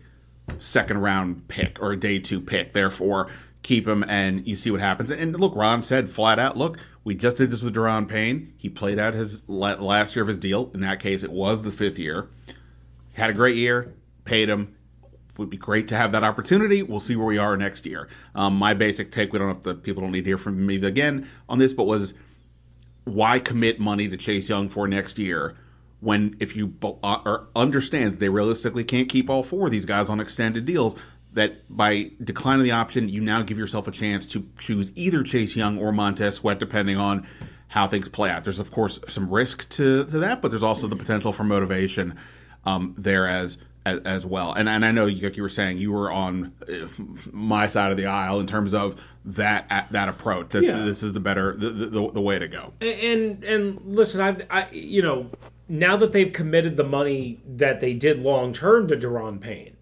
second 0.60 1.00
round 1.00 1.50
pick 1.50 1.82
or 1.82 1.92
a 1.92 2.00
day 2.00 2.20
two 2.20 2.40
pick. 2.40 2.72
Therefore, 2.72 3.30
keep 3.64 3.88
him 3.88 4.04
and 4.08 4.46
you 4.46 4.56
see 4.56 4.70
what 4.70 4.82
happens. 4.82 5.10
And 5.10 5.40
look, 5.40 5.56
Ron 5.56 5.82
said 5.82 6.10
flat 6.10 6.38
out, 6.38 6.58
look, 6.58 6.78
we 7.04 7.16
just 7.16 7.38
did 7.38 7.50
this 7.50 7.62
with 7.62 7.76
Daron 7.76 8.08
Payne. 8.08 8.54
He 8.58 8.70
played 8.70 9.00
out 9.00 9.14
his 9.14 9.42
last 9.48 10.16
year 10.16 10.22
of 10.22 10.28
his 10.28 10.38
deal. 10.38 10.70
In 10.74 10.82
that 10.82 11.00
case, 11.00 11.24
it 11.24 11.32
was 11.32 11.64
the 11.64 11.72
fifth 11.72 11.98
year. 11.98 12.28
Had 13.14 13.30
a 13.30 13.34
great 13.34 13.56
year, 13.56 13.94
paid 14.26 14.50
him. 14.50 14.76
Would 15.38 15.50
be 15.50 15.58
great 15.58 15.88
to 15.88 15.98
have 15.98 16.12
that 16.12 16.24
opportunity. 16.24 16.84
We'll 16.84 17.00
see 17.00 17.16
where 17.16 17.26
we 17.26 17.40
are 17.40 17.58
next 17.58 17.88
year. 17.88 18.08
Um, 18.36 18.56
my 18.56 18.76
basic 18.76 19.12
take, 19.12 19.34
we 19.34 19.40
don't 19.40 19.48
have 19.48 19.64
to, 19.64 19.74
people 19.74 20.04
don't 20.04 20.12
need 20.12 20.26
to 20.26 20.30
hear 20.30 20.38
from 20.38 20.64
me 20.64 20.76
again 20.76 21.28
on 21.50 21.58
this, 21.58 21.74
but 21.74 21.86
was 21.86 22.14
why 23.06 23.40
commit 23.40 23.80
money 23.80 24.08
to 24.10 24.18
Chase 24.18 24.48
Young 24.48 24.70
for 24.70 24.88
next 24.88 25.18
year 25.18 25.56
when 26.04 26.36
if 26.42 26.56
you 26.56 26.74
uh, 27.02 27.38
understand 27.56 28.20
they 28.20 28.28
realistically 28.28 28.84
can't 28.84 29.08
keep 29.08 29.30
all 29.30 29.42
four 29.42 29.68
of 29.68 29.72
these 29.72 29.86
guys 29.86 30.10
on 30.10 30.20
extended 30.20 30.66
deals, 30.66 30.96
that 31.34 31.54
by 31.70 32.12
declining 32.24 32.64
the 32.64 32.72
option, 32.72 33.10
you 33.10 33.22
now 33.22 33.42
give 33.42 33.58
yourself 33.58 33.88
a 33.88 33.92
chance 33.92 34.26
to 34.28 34.46
choose 34.60 34.92
either 34.96 35.24
Chase 35.24 35.56
Young 35.56 35.80
or 35.80 35.92
Montez 35.92 36.36
Sweat, 36.36 36.60
depending 36.60 36.98
on 36.98 37.28
how 37.68 37.88
things 37.88 38.08
play 38.08 38.30
out. 38.30 38.44
There's 38.44 38.60
of 38.60 38.72
course 38.72 39.00
some 39.10 39.30
risk 39.30 39.68
to, 39.70 40.06
to 40.06 40.20
that, 40.20 40.42
but 40.42 40.52
there's 40.52 40.64
also 40.64 40.88
the 40.88 40.96
potential 40.96 41.34
for 41.34 41.44
motivation 41.44 42.18
um, 42.66 42.94
there 42.98 43.28
as, 43.28 43.58
as 43.86 44.00
as 44.06 44.26
well. 44.26 44.54
And 44.54 44.70
and 44.70 44.86
I 44.86 44.92
know 44.92 45.06
like 45.06 45.36
you 45.36 45.44
were 45.44 45.50
saying 45.50 45.80
you 45.80 45.92
were 45.92 46.12
on 46.12 46.54
uh, 46.70 46.88
my 47.32 47.68
side 47.68 47.92
of 47.92 47.98
the 47.98 48.06
aisle 48.06 48.40
in 48.40 48.48
terms 48.48 48.74
of 48.74 49.00
that 49.26 49.88
that 49.92 50.08
approach. 50.08 50.50
That 50.50 50.64
Yeah. 50.64 50.84
this 50.86 51.04
is 51.04 51.14
the 51.14 51.20
better 51.20 51.56
the, 51.56 51.72
the 51.72 52.12
the 52.12 52.22
way 52.22 52.40
to 52.40 52.48
go. 52.48 52.74
And 52.80 53.44
and 53.44 53.82
listen, 53.86 54.22
I, 54.22 54.38
I 54.50 54.70
you 54.72 55.02
know 55.02 55.30
now 55.68 55.98
that 55.98 56.12
they've 56.12 56.32
committed 56.32 56.78
the 56.78 56.84
money 56.84 57.40
that 57.56 57.82
they 57.82 57.94
did 57.94 58.20
long 58.20 58.54
term 58.54 58.88
to 58.90 58.96
Daron 58.96 59.42
Payne, 59.42 59.73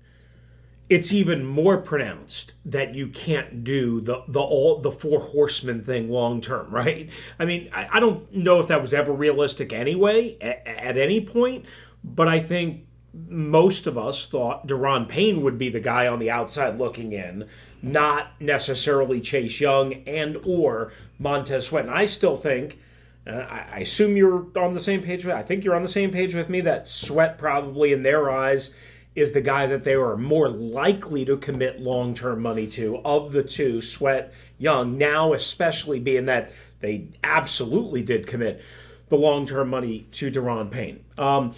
it's 0.92 1.14
even 1.14 1.46
more 1.46 1.78
pronounced 1.78 2.52
that 2.66 2.94
you 2.94 3.08
can't 3.08 3.64
do 3.64 4.02
the 4.02 4.26
the 4.28 4.42
all 4.42 4.82
the 4.82 4.92
four 4.92 5.22
horsemen 5.22 5.82
thing 5.86 6.10
long 6.10 6.42
term, 6.42 6.70
right? 6.70 7.10
I 7.40 7.46
mean, 7.46 7.70
I, 7.74 7.88
I 7.94 8.00
don't 8.02 8.30
know 8.36 8.60
if 8.60 8.68
that 8.68 8.82
was 8.82 8.94
ever 8.94 9.14
realistic 9.14 9.72
anyway 9.72 10.38
at, 10.42 10.68
at 10.68 10.98
any 10.98 11.22
point, 11.22 11.66
but 12.04 12.28
I 12.28 12.42
think 12.42 12.88
most 13.30 13.88
of 13.88 13.98
us 13.98 14.28
thought 14.28 14.68
Daron 14.68 15.08
Payne 15.08 15.44
would 15.44 15.58
be 15.58 15.70
the 15.70 15.80
guy 15.80 16.08
on 16.08 16.20
the 16.20 16.30
outside 16.30 16.78
looking 16.78 17.14
in, 17.14 17.48
not 17.82 18.28
necessarily 18.42 19.22
Chase 19.22 19.62
Young 19.62 19.94
and 20.08 20.40
or 20.46 20.92
Montez 21.20 21.68
Sweat. 21.68 21.86
And 21.86 21.94
I 21.94 22.06
still 22.06 22.36
think, 22.36 22.80
uh, 23.26 23.32
I, 23.32 23.66
I 23.76 23.80
assume 23.80 24.18
you're 24.18 24.46
on 24.58 24.74
the 24.74 24.82
same 24.82 25.02
page 25.02 25.24
with. 25.24 25.36
I 25.36 25.44
think 25.44 25.64
you're 25.64 25.76
on 25.76 25.84
the 25.84 25.88
same 25.88 26.12
page 26.12 26.36
with 26.36 26.50
me 26.50 26.60
that 26.62 26.90
Sweat 26.90 27.38
probably 27.38 27.94
in 27.94 28.04
their 28.04 28.30
eyes 28.30 28.72
is 29.16 29.34
the 29.34 29.42
guy 29.42 29.68
that 29.68 29.84
they 29.84 29.98
were 29.98 30.18
more 30.18 30.48
likely 30.48 31.26
to 31.26 31.38
commit 31.38 31.82
long-term 31.82 32.42
money 32.42 32.68
to 32.68 32.98
of 33.00 33.32
the 33.34 33.44
two, 33.44 33.82
Sweat, 33.82 34.34
Young. 34.58 34.98
Now, 34.98 35.34
especially 35.34 36.00
being 36.00 36.26
that 36.26 36.52
they 36.80 37.10
absolutely 37.24 38.04
did 38.04 38.26
commit 38.26 38.62
the 39.10 39.18
long-term 39.18 39.70
money 39.70 40.08
to 40.14 40.32
Daron 40.32 40.72
Payne. 40.72 41.04
Um, 41.18 41.54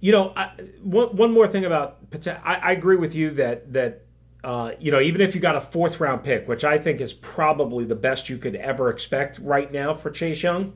you 0.00 0.12
know, 0.12 0.32
I, 0.36 0.50
one, 0.82 1.16
one 1.16 1.32
more 1.32 1.48
thing 1.48 1.64
about 1.64 1.98
I, 2.44 2.56
I 2.56 2.72
agree 2.72 2.96
with 2.96 3.14
you 3.14 3.30
that 3.30 3.72
that 3.72 4.02
uh, 4.44 4.72
you 4.78 4.92
know 4.92 5.00
even 5.00 5.22
if 5.22 5.34
you 5.34 5.40
got 5.40 5.56
a 5.56 5.60
fourth 5.60 5.98
round 5.98 6.22
pick, 6.22 6.46
which 6.46 6.64
I 6.64 6.78
think 6.78 7.00
is 7.00 7.12
probably 7.14 7.86
the 7.86 7.94
best 7.94 8.28
you 8.28 8.36
could 8.36 8.54
ever 8.54 8.90
expect 8.90 9.38
right 9.38 9.72
now 9.72 9.94
for 9.94 10.10
Chase 10.10 10.42
Young, 10.42 10.74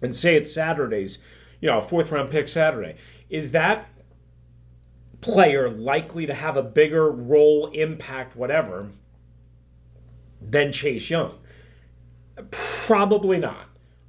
and 0.00 0.14
say 0.14 0.36
it's 0.36 0.52
Saturdays, 0.52 1.18
you 1.60 1.68
know, 1.68 1.78
a 1.78 1.82
fourth 1.82 2.12
round 2.12 2.30
pick 2.30 2.46
Saturday, 2.46 2.96
is 3.28 3.50
that 3.52 3.88
player 5.22 5.70
likely 5.70 6.26
to 6.26 6.34
have 6.34 6.58
a 6.58 6.62
bigger 6.62 7.10
role, 7.10 7.68
impact, 7.68 8.36
whatever, 8.36 8.88
than 10.42 10.72
Chase 10.72 11.08
Young? 11.08 11.38
Probably 12.50 13.38
not. 13.38 13.66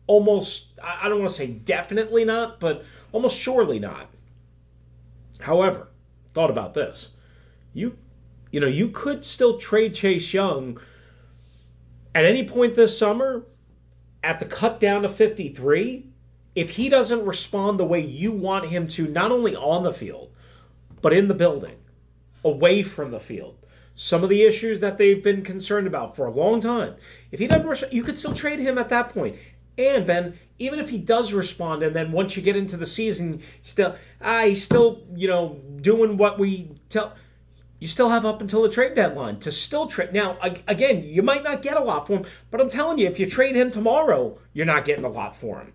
Almost, 0.07 0.65
I 0.83 1.07
don't 1.07 1.19
want 1.19 1.29
to 1.29 1.35
say 1.35 1.47
definitely 1.47 2.25
not, 2.25 2.59
but 2.59 2.83
almost 3.13 3.37
surely 3.37 3.79
not. 3.79 4.09
However, 5.39 5.87
thought 6.33 6.49
about 6.49 6.73
this. 6.73 7.09
You 7.73 7.97
you 8.51 8.59
know, 8.59 8.67
you 8.67 8.89
could 8.89 9.25
still 9.25 9.57
trade 9.57 9.95
Chase 9.95 10.31
Young 10.31 10.79
at 12.13 12.25
any 12.25 12.47
point 12.47 12.75
this 12.75 12.95
summer 12.95 13.45
at 14.23 14.39
the 14.39 14.45
cut 14.45 14.79
down 14.79 15.01
to 15.01 15.09
53 15.09 16.05
if 16.55 16.69
he 16.69 16.87
doesn't 16.87 17.25
respond 17.25 17.79
the 17.79 17.85
way 17.85 17.99
you 17.99 18.31
want 18.31 18.65
him 18.65 18.87
to 18.89 19.07
not 19.07 19.31
only 19.31 19.55
on 19.55 19.83
the 19.83 19.91
field 19.91 20.29
but 21.03 21.13
in 21.13 21.27
the 21.27 21.33
building, 21.35 21.75
away 22.43 22.81
from 22.81 23.11
the 23.11 23.19
field. 23.19 23.55
Some 23.93 24.23
of 24.23 24.29
the 24.29 24.43
issues 24.43 24.79
that 24.79 24.97
they've 24.97 25.21
been 25.21 25.43
concerned 25.43 25.85
about 25.85 26.15
for 26.15 26.25
a 26.25 26.31
long 26.31 26.61
time. 26.61 26.95
If 27.31 27.39
he 27.39 27.47
doesn't, 27.47 27.67
res- 27.67 27.83
you 27.91 28.01
could 28.01 28.17
still 28.17 28.33
trade 28.33 28.57
him 28.57 28.79
at 28.79 28.89
that 28.89 29.09
point. 29.09 29.35
And 29.77 30.07
Ben, 30.07 30.39
even 30.59 30.79
if 30.79 30.89
he 30.89 30.97
does 30.97 31.33
respond, 31.33 31.83
and 31.83 31.95
then 31.95 32.11
once 32.11 32.35
you 32.35 32.41
get 32.41 32.55
into 32.55 32.77
the 32.77 32.85
season, 32.85 33.41
still, 33.63 33.95
ah, 34.21 34.43
he's 34.45 34.63
still, 34.63 35.03
you 35.15 35.27
know, 35.27 35.59
doing 35.81 36.17
what 36.17 36.39
we 36.39 36.71
tell. 36.89 37.13
You 37.79 37.87
still 37.87 38.09
have 38.09 38.25
up 38.25 38.39
until 38.39 38.61
the 38.61 38.69
trade 38.69 38.95
deadline 38.95 39.39
to 39.41 39.51
still 39.51 39.87
trade. 39.87 40.13
Now, 40.13 40.37
again, 40.41 41.03
you 41.03 41.21
might 41.21 41.43
not 41.43 41.61
get 41.61 41.75
a 41.75 41.81
lot 41.81 42.07
for 42.07 42.13
him, 42.13 42.25
but 42.49 42.61
I'm 42.61 42.69
telling 42.69 42.97
you, 42.97 43.07
if 43.07 43.19
you 43.19 43.29
trade 43.29 43.57
him 43.57 43.71
tomorrow, 43.71 44.39
you're 44.53 44.65
not 44.65 44.85
getting 44.85 45.03
a 45.03 45.09
lot 45.09 45.35
for 45.35 45.59
him. 45.59 45.73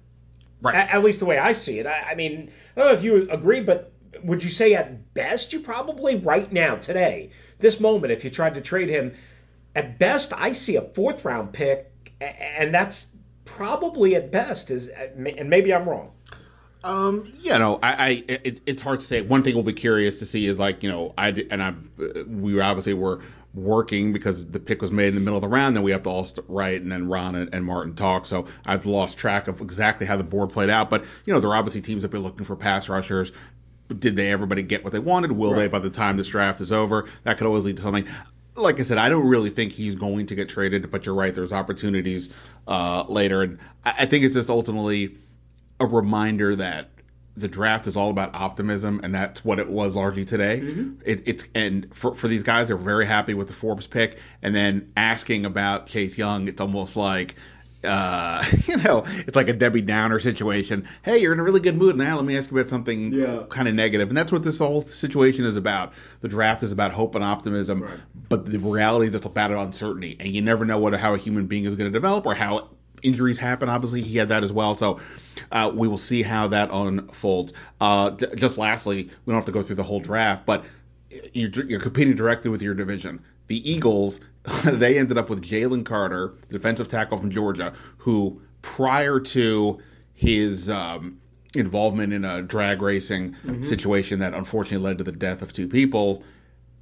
Right. 0.62 0.74
At, 0.74 0.94
at 0.94 1.04
least 1.04 1.18
the 1.18 1.26
way 1.26 1.38
I 1.38 1.52
see 1.52 1.78
it. 1.78 1.86
I, 1.86 2.12
I 2.12 2.14
mean, 2.14 2.50
I 2.74 2.80
don't 2.80 2.88
know 2.88 2.94
if 2.94 3.02
you 3.02 3.30
agree, 3.30 3.60
but 3.60 3.92
would 4.22 4.42
you 4.42 4.50
say 4.50 4.74
at 4.74 5.14
best 5.14 5.52
you 5.52 5.60
probably 5.60 6.16
right 6.16 6.50
now, 6.52 6.76
today, 6.76 7.30
this 7.58 7.80
moment, 7.80 8.12
if 8.12 8.24
you 8.24 8.30
tried 8.30 8.54
to 8.54 8.60
trade 8.60 8.88
him, 8.88 9.14
at 9.74 9.98
best 9.98 10.32
I 10.32 10.52
see 10.52 10.76
a 10.76 10.82
fourth 10.82 11.24
round 11.24 11.52
pick, 11.52 12.12
and 12.20 12.74
that's 12.74 13.08
probably 13.44 14.14
at 14.16 14.30
best 14.30 14.70
is, 14.70 14.88
and 14.88 15.50
maybe 15.50 15.72
I'm 15.72 15.88
wrong. 15.88 16.12
Um, 16.84 17.32
you 17.40 17.58
know, 17.58 17.78
I, 17.82 17.92
I 17.92 18.08
it, 18.28 18.60
it's 18.66 18.80
hard 18.80 19.00
to 19.00 19.06
say. 19.06 19.20
One 19.20 19.42
thing 19.42 19.54
we'll 19.54 19.64
be 19.64 19.72
curious 19.72 20.20
to 20.20 20.26
see 20.26 20.46
is 20.46 20.58
like, 20.58 20.82
you 20.82 20.90
know, 20.90 21.12
I 21.18 21.30
and 21.50 21.62
I 21.62 21.74
we 22.26 22.60
obviously 22.60 22.94
were 22.94 23.20
working 23.54 24.12
because 24.12 24.44
the 24.44 24.60
pick 24.60 24.80
was 24.80 24.90
made 24.90 25.08
in 25.08 25.14
the 25.14 25.20
middle 25.20 25.36
of 25.36 25.42
the 25.42 25.48
round. 25.48 25.74
Then 25.74 25.82
we 25.82 25.90
have 25.90 26.04
to 26.04 26.10
all 26.10 26.26
st- 26.26 26.46
write, 26.48 26.82
and 26.82 26.92
then 26.92 27.08
Ron 27.08 27.34
and, 27.34 27.52
and 27.52 27.64
Martin 27.64 27.94
talk. 27.94 28.26
So 28.26 28.46
I've 28.64 28.86
lost 28.86 29.18
track 29.18 29.48
of 29.48 29.60
exactly 29.60 30.06
how 30.06 30.16
the 30.16 30.24
board 30.24 30.50
played 30.50 30.70
out. 30.70 30.88
But 30.88 31.04
you 31.24 31.32
know, 31.32 31.40
there 31.40 31.50
are 31.50 31.56
obviously 31.56 31.80
teams 31.80 32.02
that 32.02 32.10
be 32.10 32.18
looking 32.18 32.44
for 32.44 32.54
pass 32.54 32.88
rushers. 32.88 33.32
Did 33.96 34.16
they 34.16 34.30
everybody 34.30 34.62
get 34.62 34.84
what 34.84 34.92
they 34.92 34.98
wanted? 34.98 35.32
Will 35.32 35.54
they 35.54 35.66
by 35.68 35.78
the 35.78 35.90
time 35.90 36.16
this 36.16 36.28
draft 36.28 36.60
is 36.60 36.72
over? 36.72 37.08
That 37.24 37.38
could 37.38 37.46
always 37.46 37.64
lead 37.64 37.76
to 37.76 37.82
something. 37.82 38.06
Like 38.54 38.80
I 38.80 38.82
said, 38.82 38.98
I 38.98 39.08
don't 39.08 39.26
really 39.26 39.50
think 39.50 39.72
he's 39.72 39.94
going 39.94 40.26
to 40.26 40.34
get 40.34 40.48
traded, 40.48 40.90
but 40.90 41.06
you're 41.06 41.14
right. 41.14 41.34
There's 41.34 41.52
opportunities 41.52 42.28
uh, 42.66 43.04
later, 43.08 43.42
and 43.42 43.58
I, 43.84 43.94
I 44.00 44.06
think 44.06 44.24
it's 44.24 44.34
just 44.34 44.50
ultimately 44.50 45.16
a 45.80 45.86
reminder 45.86 46.56
that 46.56 46.90
the 47.36 47.46
draft 47.46 47.86
is 47.86 47.96
all 47.96 48.10
about 48.10 48.34
optimism, 48.34 49.00
and 49.04 49.14
that's 49.14 49.44
what 49.44 49.60
it 49.60 49.68
was 49.70 49.94
largely 49.94 50.24
today. 50.24 50.58
It, 51.04 51.22
it's 51.26 51.44
and 51.54 51.86
for 51.94 52.14
for 52.16 52.26
these 52.26 52.42
guys, 52.42 52.66
they're 52.68 52.76
very 52.76 53.06
happy 53.06 53.32
with 53.34 53.46
the 53.46 53.54
Forbes 53.54 53.86
pick, 53.86 54.18
and 54.42 54.54
then 54.54 54.92
asking 54.96 55.44
about 55.46 55.86
Chase 55.86 56.18
Young, 56.18 56.48
it's 56.48 56.60
almost 56.60 56.96
like. 56.96 57.36
Uh, 57.84 58.44
you 58.66 58.76
know, 58.78 59.04
it's 59.26 59.36
like 59.36 59.48
a 59.48 59.52
Debbie 59.52 59.82
Downer 59.82 60.18
situation. 60.18 60.86
Hey, 61.02 61.18
you're 61.18 61.32
in 61.32 61.40
a 61.40 61.42
really 61.44 61.60
good 61.60 61.76
mood 61.76 61.96
now. 61.96 62.16
Let 62.16 62.24
me 62.24 62.36
ask 62.36 62.50
you 62.50 62.58
about 62.58 62.68
something 62.68 63.12
Yeah. 63.12 63.44
kind 63.48 63.68
of 63.68 63.74
negative, 63.74 64.08
and 64.08 64.16
that's 64.16 64.32
what 64.32 64.42
this 64.42 64.58
whole 64.58 64.82
situation 64.82 65.44
is 65.44 65.56
about. 65.56 65.92
The 66.20 66.28
draft 66.28 66.62
is 66.62 66.72
about 66.72 66.92
hope 66.92 67.14
and 67.14 67.22
optimism, 67.24 67.88
but 68.28 68.46
the 68.46 68.58
reality 68.58 69.08
is 69.08 69.14
it's 69.14 69.26
about 69.26 69.52
uncertainty, 69.52 70.16
and 70.18 70.28
you 70.34 70.42
never 70.42 70.64
know 70.64 70.78
what 70.78 70.92
how 70.94 71.14
a 71.14 71.18
human 71.18 71.46
being 71.46 71.64
is 71.64 71.74
going 71.76 71.90
to 71.90 71.96
develop 71.96 72.26
or 72.26 72.34
how 72.34 72.70
injuries 73.02 73.38
happen. 73.38 73.68
Obviously, 73.68 74.02
he 74.02 74.18
had 74.18 74.28
that 74.30 74.42
as 74.42 74.52
well. 74.52 74.74
So 74.74 74.98
uh, 75.52 75.70
we 75.72 75.86
will 75.86 75.98
see 75.98 76.22
how 76.22 76.48
that 76.48 76.70
unfolds. 76.72 77.52
Uh, 77.80 78.10
d- 78.10 78.26
just 78.34 78.58
lastly, 78.58 79.04
we 79.24 79.30
don't 79.30 79.36
have 79.36 79.46
to 79.46 79.52
go 79.52 79.62
through 79.62 79.76
the 79.76 79.84
whole 79.84 80.00
draft, 80.00 80.44
but 80.46 80.64
you're, 81.32 81.50
you're 81.66 81.80
competing 81.80 82.16
directly 82.16 82.50
with 82.50 82.60
your 82.60 82.74
division. 82.74 83.22
The 83.46 83.70
Eagles, 83.70 84.18
they 84.64 84.98
ended 84.98 85.18
up 85.18 85.28
with 85.30 85.42
Jalen 85.44 85.84
Carter, 85.84 86.34
the 86.48 86.58
defensive 86.58 86.88
tackle 86.88 87.18
from 87.18 87.30
Georgia, 87.30 87.74
who 87.98 88.40
prior 88.62 89.20
to 89.20 89.78
his 90.14 90.68
um, 90.68 91.20
involvement 91.54 92.12
in 92.12 92.24
a 92.24 92.42
drag 92.42 92.82
racing 92.82 93.34
Mm-hmm. 93.44 93.62
situation 93.62 94.20
that 94.20 94.34
unfortunately 94.34 94.84
led 94.86 94.98
to 94.98 95.04
the 95.04 95.12
death 95.12 95.42
of 95.42 95.52
two 95.52 95.68
people, 95.68 96.22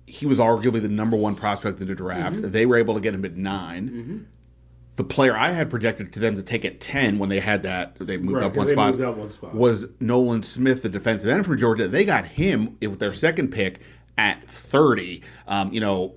he 0.07 0.27
was 0.27 0.39
arguably 0.39 0.81
the 0.83 0.89
number 0.89 1.17
one 1.17 1.35
prospect 1.35 1.81
in 1.81 1.89
the 1.89 1.95
draft. 1.95 2.37
Mm-hmm. 2.37 2.51
They 2.51 2.67
were 2.67 2.77
able 2.77 2.95
to 2.95 3.01
get 3.01 3.15
him 3.15 3.25
at 3.25 3.37
9 3.37 4.27
The 4.97 5.05
player 5.05 5.37
I 5.37 5.51
had 5.51 5.69
projected 5.69 6.13
to 6.15 6.21
them 6.21 6.37
to 6.37 6.43
take 6.43 6.65
at 6.65 6.81
ten 6.81 7.19
when 7.19 7.29
they 7.29 7.41
had 7.41 7.65
that 7.65 7.97
they 8.01 8.17
moved 8.17 8.37
Right, 8.39 8.45
up 8.47 8.57
one 8.57 8.67
they 8.67 8.73
spot 8.73 8.91
moved 8.93 9.03
up 9.05 9.17
one 9.17 9.29
spot. 9.31 9.55
was 9.55 9.87
Nolan 10.01 10.43
Smith, 10.43 10.83
the 10.83 10.89
defensive 10.89 11.31
end 11.31 11.45
from 11.45 11.59
Georgia. 11.59 11.89
They 11.89 12.05
got 12.05 12.25
him 12.27 12.77
with 12.81 12.99
their 12.99 13.13
second 13.13 13.49
pick 13.49 13.81
at 14.17 14.49
30. 14.49 15.23
Um, 15.49 15.73
you 15.73 15.81
know, 15.81 16.15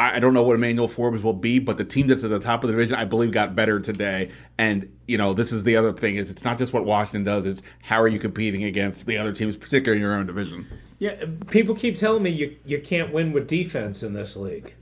I, 0.00 0.16
I 0.16 0.18
don't 0.18 0.32
know 0.32 0.42
what 0.42 0.54
Emmanuel 0.54 0.88
Forbes 0.88 1.22
will 1.22 1.34
be, 1.34 1.58
but 1.58 1.76
the 1.76 1.84
team 1.84 2.06
that's 2.06 2.24
at 2.24 2.30
the 2.30 2.40
top 2.40 2.64
of 2.64 2.68
the 2.68 2.72
division, 2.72 2.96
I 2.96 3.04
believe, 3.04 3.32
got 3.32 3.54
better 3.54 3.78
today. 3.78 4.30
And 4.56 4.96
you 5.06 5.18
know, 5.18 5.34
this 5.34 5.52
is 5.52 5.62
the 5.62 5.76
other 5.76 5.92
thing: 5.92 6.16
is 6.16 6.30
it's 6.30 6.42
not 6.42 6.56
just 6.56 6.72
what 6.72 6.86
Washington 6.86 7.24
does; 7.24 7.44
it's 7.44 7.62
how 7.82 8.00
are 8.00 8.08
you 8.08 8.18
competing 8.18 8.64
against 8.64 9.06
the 9.06 9.18
other 9.18 9.32
teams, 9.32 9.56
particularly 9.56 9.98
in 9.98 10.02
your 10.02 10.14
own 10.14 10.26
division. 10.26 10.66
Yeah, 10.98 11.24
people 11.48 11.74
keep 11.74 11.96
telling 11.96 12.22
me 12.22 12.30
you 12.30 12.56
you 12.64 12.80
can't 12.80 13.12
win 13.12 13.32
with 13.32 13.46
defense 13.46 14.02
in 14.02 14.14
this 14.14 14.36
league. 14.36 14.74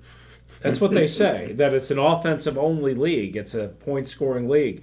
That's 0.61 0.81
what 0.81 0.93
they 0.93 1.07
say 1.07 1.53
that 1.55 1.75
it's 1.75 1.91
an 1.91 1.99
offensive 1.99 2.57
only 2.57 2.95
league. 2.95 3.37
It's 3.37 3.55
a 3.55 3.69
point 3.69 4.09
scoring 4.09 4.49
league. 4.49 4.83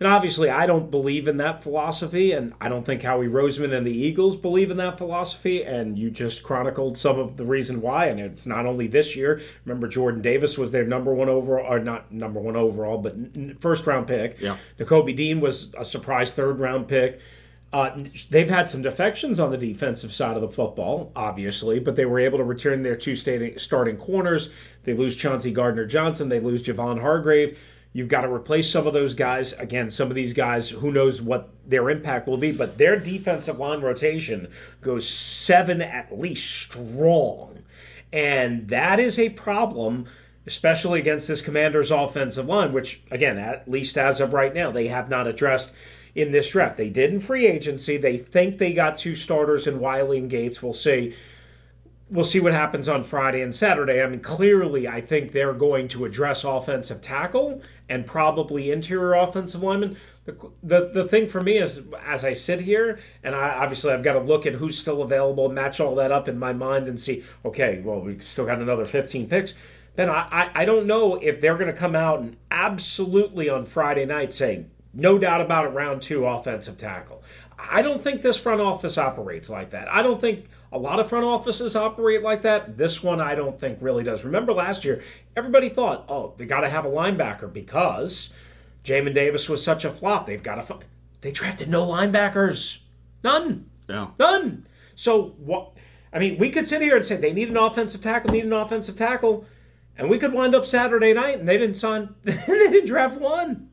And 0.00 0.06
obviously, 0.06 0.48
I 0.48 0.66
don't 0.66 0.90
believe 0.92 1.26
in 1.26 1.38
that 1.38 1.62
philosophy, 1.62 2.32
and 2.32 2.54
I 2.60 2.68
don't 2.68 2.84
think 2.84 3.02
Howie 3.02 3.26
Roseman 3.26 3.76
and 3.76 3.84
the 3.84 3.92
Eagles 3.92 4.36
believe 4.36 4.70
in 4.70 4.76
that 4.76 4.96
philosophy. 4.96 5.64
And 5.64 5.98
you 5.98 6.10
just 6.10 6.44
chronicled 6.44 6.96
some 6.96 7.18
of 7.18 7.36
the 7.36 7.44
reason 7.44 7.80
why, 7.80 8.06
and 8.06 8.20
it's 8.20 8.46
not 8.46 8.64
only 8.64 8.86
this 8.86 9.16
year. 9.16 9.40
Remember, 9.64 9.88
Jordan 9.88 10.22
Davis 10.22 10.56
was 10.56 10.70
their 10.70 10.84
number 10.84 11.12
one 11.12 11.28
overall, 11.28 11.66
or 11.66 11.80
not 11.80 12.12
number 12.12 12.38
one 12.38 12.54
overall, 12.54 12.98
but 12.98 13.16
first 13.60 13.86
round 13.86 14.06
pick. 14.06 14.40
Yeah. 14.40 14.56
Nakobe 14.78 15.16
Dean 15.16 15.40
was 15.40 15.68
a 15.76 15.84
surprise 15.84 16.30
third 16.30 16.60
round 16.60 16.86
pick. 16.86 17.20
Uh, 17.70 17.98
they've 18.30 18.48
had 18.48 18.70
some 18.70 18.80
defections 18.80 19.38
on 19.38 19.50
the 19.50 19.58
defensive 19.58 20.12
side 20.12 20.36
of 20.36 20.42
the 20.42 20.48
football, 20.48 21.12
obviously, 21.14 21.78
but 21.78 21.96
they 21.96 22.06
were 22.06 22.18
able 22.18 22.38
to 22.38 22.44
return 22.44 22.82
their 22.82 22.96
two 22.96 23.14
starting, 23.14 23.58
starting 23.58 23.96
corners. 23.96 24.48
They 24.84 24.94
lose 24.94 25.16
Chauncey 25.16 25.50
Gardner 25.50 25.84
Johnson. 25.84 26.30
They 26.30 26.40
lose 26.40 26.62
Javon 26.62 26.98
Hargrave. 26.98 27.58
You've 27.92 28.08
got 28.08 28.20
to 28.20 28.32
replace 28.32 28.70
some 28.70 28.86
of 28.86 28.92
those 28.92 29.14
guys. 29.14 29.54
Again, 29.54 29.90
some 29.90 30.08
of 30.08 30.14
these 30.14 30.32
guys, 30.32 30.68
who 30.68 30.92
knows 30.92 31.22
what 31.22 31.48
their 31.66 31.90
impact 31.90 32.28
will 32.28 32.36
be, 32.36 32.52
but 32.52 32.76
their 32.76 32.98
defensive 32.98 33.58
line 33.58 33.80
rotation 33.80 34.48
goes 34.82 35.08
seven 35.08 35.80
at 35.80 36.16
least 36.16 36.48
strong. 36.48 37.58
And 38.12 38.68
that 38.68 39.00
is 39.00 39.18
a 39.18 39.30
problem, 39.30 40.06
especially 40.46 41.00
against 41.00 41.28
this 41.28 41.40
commander's 41.40 41.90
offensive 41.90 42.46
line, 42.46 42.72
which, 42.72 43.02
again, 43.10 43.38
at 43.38 43.70
least 43.70 43.96
as 43.98 44.20
of 44.20 44.32
right 44.32 44.54
now, 44.54 44.70
they 44.70 44.88
have 44.88 45.10
not 45.10 45.26
addressed 45.26 45.72
in 46.14 46.30
this 46.32 46.50
draft. 46.50 46.76
They 46.76 46.90
did 46.90 47.12
in 47.12 47.20
free 47.20 47.46
agency. 47.46 47.96
They 47.96 48.18
think 48.18 48.58
they 48.58 48.72
got 48.72 48.98
two 48.98 49.14
starters 49.14 49.66
in 49.66 49.80
Wylie 49.80 50.18
and 50.18 50.30
Gates. 50.30 50.62
We'll 50.62 50.74
see. 50.74 51.14
We'll 52.10 52.24
see 52.24 52.40
what 52.40 52.52
happens 52.54 52.88
on 52.88 53.04
Friday 53.04 53.42
and 53.42 53.54
Saturday. 53.54 54.02
I 54.02 54.06
mean, 54.06 54.20
clearly, 54.20 54.88
I 54.88 55.00
think 55.00 55.30
they're 55.30 55.52
going 55.52 55.88
to 55.88 56.06
address 56.06 56.44
offensive 56.44 57.02
tackle 57.02 57.60
and 57.90 58.06
probably 58.06 58.70
interior 58.70 59.14
offensive 59.14 59.62
lineman. 59.62 59.96
The, 60.24 60.36
the, 60.62 60.90
the 60.94 61.08
thing 61.08 61.28
for 61.28 61.42
me 61.42 61.58
is, 61.58 61.80
as 62.04 62.24
I 62.24 62.32
sit 62.32 62.60
here, 62.60 62.98
and 63.24 63.34
I 63.34 63.50
obviously 63.50 63.92
I've 63.92 64.02
got 64.02 64.14
to 64.14 64.20
look 64.20 64.46
at 64.46 64.54
who's 64.54 64.78
still 64.78 65.02
available, 65.02 65.50
match 65.50 65.80
all 65.80 65.94
that 65.96 66.10
up 66.10 66.28
in 66.28 66.38
my 66.38 66.52
mind, 66.52 66.88
and 66.88 66.98
see, 66.98 67.24
okay, 67.44 67.80
well, 67.84 68.00
we 68.00 68.18
still 68.20 68.46
got 68.46 68.60
another 68.60 68.86
15 68.86 69.28
picks. 69.28 69.54
Then 69.96 70.08
I, 70.08 70.28
I, 70.30 70.62
I 70.62 70.64
don't 70.64 70.86
know 70.86 71.16
if 71.16 71.40
they're 71.40 71.56
going 71.56 71.72
to 71.72 71.78
come 71.78 71.96
out 71.96 72.20
and 72.20 72.36
absolutely 72.50 73.50
on 73.50 73.66
Friday 73.66 74.06
night 74.06 74.32
say, 74.32 74.64
no 74.94 75.18
doubt 75.18 75.40
about 75.40 75.66
it, 75.66 75.68
round 75.70 76.02
two 76.02 76.24
offensive 76.24 76.78
tackle. 76.78 77.22
I 77.58 77.82
don't 77.82 78.02
think 78.02 78.22
this 78.22 78.36
front 78.36 78.60
office 78.60 78.96
operates 78.96 79.50
like 79.50 79.70
that. 79.70 79.92
I 79.92 80.02
don't 80.02 80.20
think 80.20 80.46
a 80.72 80.78
lot 80.78 81.00
of 81.00 81.08
front 81.08 81.24
offices 81.24 81.76
operate 81.76 82.22
like 82.22 82.42
that. 82.42 82.76
This 82.76 83.02
one, 83.02 83.20
I 83.20 83.34
don't 83.34 83.58
think 83.58 83.78
really 83.80 84.04
does. 84.04 84.24
Remember 84.24 84.52
last 84.52 84.84
year, 84.84 85.02
everybody 85.36 85.68
thought, 85.68 86.04
oh, 86.08 86.34
they 86.36 86.44
got 86.44 86.60
to 86.60 86.68
have 86.68 86.84
a 86.84 86.90
linebacker 86.90 87.50
because 87.52 88.30
Jamin 88.84 89.14
Davis 89.14 89.48
was 89.48 89.62
such 89.62 89.84
a 89.84 89.92
flop. 89.92 90.26
They've 90.26 90.42
got 90.42 90.56
to. 90.56 90.62
Find... 90.62 90.84
They 91.20 91.32
drafted 91.32 91.68
no 91.68 91.86
linebackers, 91.86 92.78
none, 93.24 93.68
Yeah. 93.88 94.08
none. 94.18 94.66
So 94.94 95.34
what? 95.38 95.72
I 96.12 96.18
mean, 96.18 96.38
we 96.38 96.50
could 96.50 96.66
sit 96.66 96.80
here 96.82 96.96
and 96.96 97.04
say 97.04 97.16
they 97.16 97.32
need 97.32 97.48
an 97.50 97.56
offensive 97.56 98.00
tackle, 98.00 98.30
need 98.30 98.44
an 98.44 98.52
offensive 98.52 98.96
tackle, 98.96 99.46
and 99.96 100.08
we 100.08 100.18
could 100.18 100.32
wind 100.32 100.54
up 100.54 100.64
Saturday 100.66 101.12
night 101.12 101.38
and 101.38 101.48
they 101.48 101.58
didn't 101.58 101.76
sign, 101.76 102.14
they 102.24 102.34
didn't 102.46 102.86
draft 102.86 103.18
one. 103.20 103.68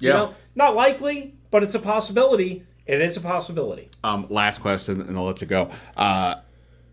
You 0.00 0.08
Yeah. 0.08 0.14
know, 0.14 0.34
not 0.54 0.74
likely, 0.74 1.34
but 1.50 1.62
it's 1.62 1.74
a 1.74 1.78
possibility. 1.80 2.64
It 2.86 3.00
is 3.00 3.16
a 3.16 3.20
possibility. 3.20 3.88
Um, 4.02 4.26
last 4.28 4.60
question, 4.60 5.00
and 5.00 5.16
I'll 5.16 5.24
let 5.24 5.40
you 5.40 5.46
go. 5.46 5.70
Uh, 5.96 6.36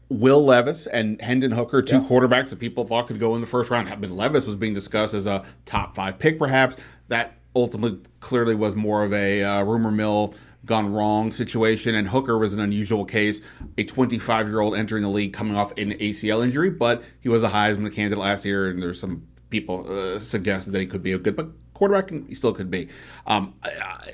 Will 0.09 0.43
Levis 0.43 0.87
and 0.87 1.21
Hendon 1.21 1.51
Hooker, 1.51 1.81
two 1.81 1.95
Yeah. 1.97 2.03
quarterbacks 2.03 2.49
that 2.49 2.59
people 2.59 2.85
thought 2.85 3.07
could 3.07 3.19
go 3.19 3.35
in 3.35 3.41
the 3.41 3.47
first 3.47 3.69
round. 3.69 3.87
I 3.89 3.95
mean, 3.95 4.15
Levis 4.15 4.45
was 4.45 4.55
being 4.55 4.73
discussed 4.73 5.13
as 5.13 5.25
a 5.25 5.43
top 5.65 5.95
five 5.95 6.19
pick, 6.19 6.37
perhaps. 6.37 6.75
That 7.07 7.33
ultimately 7.55 7.99
clearly 8.19 8.55
was 8.55 8.75
more 8.75 9.03
of 9.03 9.13
a 9.13 9.43
uh, 9.43 9.63
rumor 9.63 9.91
mill 9.91 10.33
gone 10.65 10.93
wrong 10.93 11.31
situation, 11.31 11.95
and 11.95 12.07
Hooker 12.07 12.37
was 12.37 12.53
an 12.53 12.59
unusual 12.59 13.03
case, 13.03 13.41
a 13.77 13.83
25 13.83 14.47
year 14.47 14.59
old 14.59 14.75
entering 14.75 15.03
the 15.03 15.09
league 15.09 15.33
coming 15.33 15.55
off 15.55 15.71
an 15.77 15.91
ACL 15.93 16.43
injury, 16.43 16.69
but 16.69 17.03
he 17.21 17.29
was 17.29 17.43
a 17.43 17.49
Heisman 17.49 17.91
candidate 17.93 18.19
last 18.19 18.45
year, 18.45 18.69
and 18.69 18.81
there's 18.81 18.99
some 18.99 19.23
people 19.49 19.85
uh, 19.89 20.19
suggested 20.19 20.71
that 20.71 20.79
he 20.79 20.85
could 20.87 21.03
be 21.03 21.13
a 21.13 21.17
good, 21.17 21.35
but 21.35 21.49
quarterback 21.73 22.11
and 22.11 22.27
he 22.27 22.35
still 22.35 22.53
could 22.53 22.69
be. 22.69 22.89
Um, 23.25 23.55
I, 23.63 23.69
I, 23.69 24.13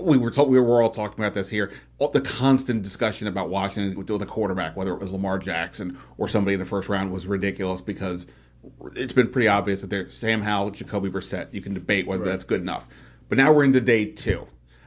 we 0.00 0.18
were 0.18 0.30
talk, 0.30 0.48
we 0.48 0.60
were 0.60 0.82
all 0.82 0.90
talking 0.90 1.22
about 1.22 1.34
this 1.34 1.48
here. 1.48 1.72
All 1.98 2.08
the 2.08 2.20
constant 2.20 2.82
discussion 2.82 3.26
about 3.26 3.50
Washington 3.50 3.96
with, 3.96 4.10
with 4.10 4.22
a 4.22 4.26
quarterback, 4.26 4.76
whether 4.76 4.92
it 4.92 5.00
was 5.00 5.12
Lamar 5.12 5.38
Jackson 5.38 5.98
or 6.18 6.28
somebody 6.28 6.54
in 6.54 6.60
the 6.60 6.66
first 6.66 6.88
round, 6.88 7.12
was 7.12 7.26
ridiculous 7.26 7.80
because 7.80 8.26
it's 8.94 9.12
been 9.12 9.30
pretty 9.30 9.48
obvious 9.48 9.80
that 9.80 9.90
they're 9.90 10.10
Sam 10.10 10.42
Howell, 10.42 10.72
Jacoby 10.72 11.10
Brissett. 11.10 11.52
You 11.52 11.60
can 11.60 11.74
debate 11.74 12.06
whether 12.06 12.24
that's 12.24 12.44
good 12.44 12.60
enough. 12.60 12.86
But 13.28 13.38
now 13.38 13.52
we're 13.52 13.64
into 13.64 13.80
day 13.80 14.06
two. 14.06 14.46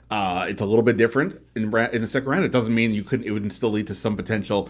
Uh, 0.10 0.46
it's 0.50 0.62
a 0.62 0.66
little 0.66 0.84
bit 0.84 0.98
different 0.98 1.42
in, 1.56 1.64
in 1.64 2.02
the 2.02 2.08
second 2.08 2.30
round. 2.30 2.46
It 2.46 2.52
doesn't 2.52 2.74
mean 2.74 2.94
you 2.94 3.04
couldn't. 3.04 3.26
It 3.26 3.32
would 3.32 3.52
still 3.52 3.72
lead 3.72 3.88
to 3.88 3.96
some 3.96 4.16
potential 4.16 4.70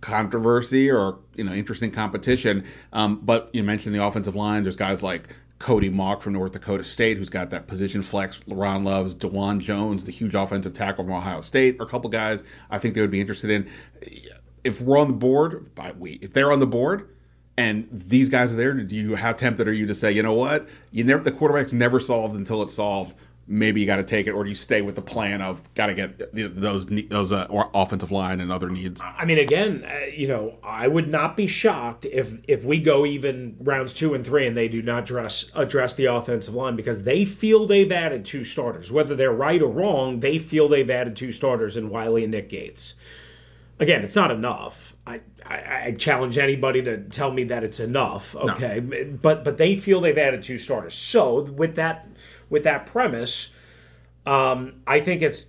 controversy 0.00 0.90
or 0.90 1.18
you 1.34 1.44
know 1.44 1.52
interesting 1.52 1.90
competition. 1.90 2.64
Um, 2.92 3.20
but 3.22 3.50
you 3.52 3.62
mentioned 3.62 3.94
the 3.94 4.04
offensive 4.04 4.34
line. 4.34 4.62
There's 4.62 4.76
guys 4.76 5.02
like 5.02 5.28
Cody 5.62 5.88
Mauch 5.88 6.20
from 6.20 6.32
North 6.32 6.52
Dakota 6.52 6.82
State, 6.82 7.16
who's 7.16 7.28
got 7.28 7.50
that 7.50 7.68
position 7.68 8.02
flex. 8.02 8.40
Ron 8.48 8.82
Loves, 8.82 9.14
Dawand 9.14 9.60
Jones, 9.60 10.02
the 10.02 10.10
huge 10.10 10.34
offensive 10.34 10.74
tackle 10.74 11.04
from 11.04 11.12
Ohio 11.14 11.40
State, 11.40 11.80
are 11.80 11.84
a 11.84 11.88
couple 11.88 12.10
guys 12.10 12.42
I 12.68 12.80
think 12.80 12.96
they 12.96 13.00
would 13.00 13.12
be 13.12 13.20
interested 13.20 13.48
in. 13.48 13.70
If 14.64 14.80
we're 14.80 14.98
on 14.98 15.06
the 15.06 15.14
board, 15.14 15.70
we, 15.98 16.18
if 16.20 16.32
they're 16.32 16.50
on 16.50 16.58
the 16.58 16.66
board, 16.66 17.10
and 17.56 17.86
these 17.92 18.28
guys 18.28 18.52
are 18.52 18.56
there, 18.56 18.74
do 18.74 18.96
you 18.96 19.14
how 19.14 19.32
tempted 19.32 19.68
are 19.68 19.72
you 19.72 19.86
to 19.86 19.94
say, 19.94 20.10
you 20.10 20.24
know 20.24 20.32
what, 20.32 20.68
you 20.90 21.04
never 21.04 21.22
the 21.22 21.30
quarterback's 21.30 21.72
never 21.72 22.00
solved 22.00 22.34
until 22.34 22.60
it's 22.62 22.74
solved. 22.74 23.14
Maybe 23.48 23.80
you 23.80 23.86
got 23.86 23.96
to 23.96 24.04
take 24.04 24.28
it, 24.28 24.32
or 24.32 24.44
do 24.44 24.50
you 24.50 24.56
stay 24.56 24.82
with 24.82 24.94
the 24.94 25.02
plan 25.02 25.42
of 25.42 25.60
got 25.74 25.86
to 25.86 25.94
get 25.94 26.32
those 26.32 26.86
those 26.86 27.32
uh, 27.32 27.46
offensive 27.74 28.12
line 28.12 28.40
and 28.40 28.52
other 28.52 28.70
needs? 28.70 29.00
I 29.02 29.24
mean, 29.24 29.38
again, 29.38 29.84
uh, 29.84 30.06
you 30.06 30.28
know, 30.28 30.58
I 30.62 30.86
would 30.86 31.08
not 31.08 31.36
be 31.36 31.48
shocked 31.48 32.06
if 32.06 32.32
if 32.46 32.64
we 32.64 32.78
go 32.78 33.04
even 33.04 33.56
rounds 33.60 33.92
two 33.92 34.14
and 34.14 34.24
three 34.24 34.46
and 34.46 34.56
they 34.56 34.68
do 34.68 34.80
not 34.80 35.02
address 35.02 35.46
address 35.54 35.94
the 35.94 36.06
offensive 36.06 36.54
line 36.54 36.76
because 36.76 37.02
they 37.02 37.24
feel 37.24 37.66
they've 37.66 37.90
added 37.90 38.24
two 38.24 38.44
starters, 38.44 38.92
whether 38.92 39.16
they're 39.16 39.32
right 39.32 39.60
or 39.60 39.70
wrong. 39.70 40.20
They 40.20 40.38
feel 40.38 40.68
they've 40.68 40.88
added 40.88 41.16
two 41.16 41.32
starters 41.32 41.76
in 41.76 41.90
Wylie 41.90 42.22
and 42.22 42.30
Nick 42.30 42.48
Gates. 42.48 42.94
Again, 43.80 44.02
it's 44.02 44.14
not 44.14 44.30
enough. 44.30 44.94
I, 45.04 45.20
I, 45.44 45.82
I 45.86 45.94
challenge 45.98 46.38
anybody 46.38 46.82
to 46.82 46.98
tell 46.98 47.32
me 47.32 47.44
that 47.44 47.64
it's 47.64 47.80
enough. 47.80 48.36
Okay, 48.36 48.78
but 48.78 49.42
but 49.42 49.56
they 49.56 49.74
feel 49.76 50.00
they've 50.00 50.16
added 50.16 50.44
two 50.44 50.58
starters. 50.58 50.94
So 50.94 51.42
with 51.42 51.74
that 51.74 52.06
with 52.52 52.64
that 52.64 52.86
premise, 52.86 53.48
um, 54.26 54.74
I 54.86 55.00
think 55.00 55.22
it's 55.22 55.46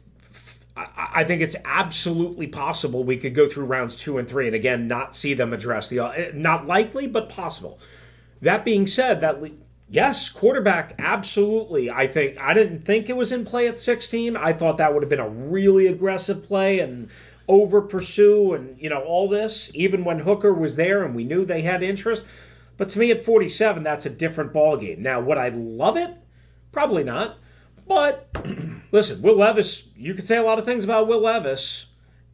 I 0.76 1.24
think 1.24 1.44
it's 1.44 1.56
absolutely 1.66 2.48
possible 2.48 3.04
we 3.04 3.18
could 3.18 3.36
go 3.36 3.48
through 3.48 3.66
rounds 3.66 3.96
two 3.96 4.18
and 4.18 4.28
three 4.28 4.48
and 4.48 4.56
again 4.56 4.88
not 4.88 5.16
see 5.16 5.36
them 5.36 5.54
address 5.54 5.90
the 5.90 6.00
uh, 6.00 6.32
not 6.34 6.66
likely 6.66 7.06
but 7.06 7.30
possible. 7.30 7.78
That 8.42 8.66
being 8.66 8.88
said, 8.88 9.22
that 9.22 9.40
le- 9.40 9.52
yes, 9.88 10.30
quarterback 10.30 10.96
absolutely. 10.98 11.92
I 11.92 12.08
think 12.08 12.40
I 12.40 12.56
didn't 12.56 12.80
think 12.80 13.10
it 13.10 13.16
was 13.16 13.32
in 13.32 13.46
play 13.46 13.68
at 13.68 13.78
16. 13.78 14.36
I 14.36 14.54
thought 14.54 14.78
that 14.78 14.92
would 14.92 15.04
have 15.04 15.10
been 15.10 15.20
a 15.20 15.30
really 15.30 15.88
aggressive 15.88 16.44
play 16.44 16.80
and 16.80 17.10
over 17.48 17.82
pursue 17.82 18.54
and 18.54 18.82
you 18.82 18.90
know 18.90 19.02
all 19.02 19.28
this 19.28 19.70
even 19.74 20.06
when 20.06 20.18
Hooker 20.18 20.54
was 20.54 20.78
there 20.78 21.04
and 21.04 21.14
we 21.14 21.26
knew 21.26 21.46
they 21.46 21.62
had 21.62 21.84
interest. 21.84 22.24
But 22.78 22.90
to 22.90 23.00
me 23.00 23.12
at 23.12 23.24
47, 23.24 23.84
that's 23.84 24.08
a 24.08 24.10
different 24.10 24.54
ballgame. 24.54 24.98
Now, 24.98 25.22
would 25.22 25.38
I 25.38 25.50
love 25.50 25.98
it? 25.98 26.10
Probably 26.74 27.06
not. 27.06 27.38
But 27.88 28.28
listen, 28.92 29.22
Will 29.22 29.38
Levis, 29.38 29.84
you 29.96 30.14
could 30.14 30.28
say 30.28 30.38
a 30.38 30.44
lot 30.44 30.60
of 30.60 30.66
things 30.66 30.84
about 30.84 31.08
Will 31.08 31.22
Levis, 31.22 31.86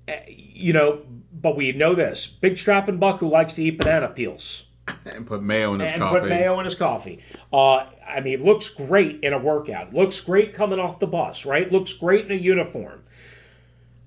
eh, 0.08 0.22
you 0.28 0.74
know, 0.74 1.04
but 1.32 1.56
we 1.56 1.72
know 1.74 1.94
this 1.94 2.26
big 2.26 2.58
strapping 2.58 2.98
buck 2.98 3.20
who 3.20 3.30
likes 3.30 3.54
to 3.56 3.64
eat 3.64 3.78
banana 3.78 4.08
peels 4.08 4.64
and 5.06 5.28
put 5.28 5.44
mayo 5.44 5.76
in 5.76 5.82
his 5.82 5.92
and 5.92 6.02
coffee. 6.02 6.20
put 6.22 6.30
mayo 6.30 6.60
in 6.60 6.66
his 6.66 6.76
coffee. 6.76 7.20
Uh, 7.54 7.86
I 8.08 8.22
mean, 8.22 8.44
looks 8.44 8.70
great 8.70 9.22
in 9.22 9.34
a 9.34 9.38
workout. 9.38 9.94
Looks 9.94 10.20
great 10.22 10.54
coming 10.54 10.80
off 10.80 11.00
the 11.00 11.08
bus, 11.08 11.46
right? 11.46 11.72
Looks 11.72 11.94
great 11.94 12.26
in 12.26 12.32
a 12.32 12.42
uniform. 12.42 13.04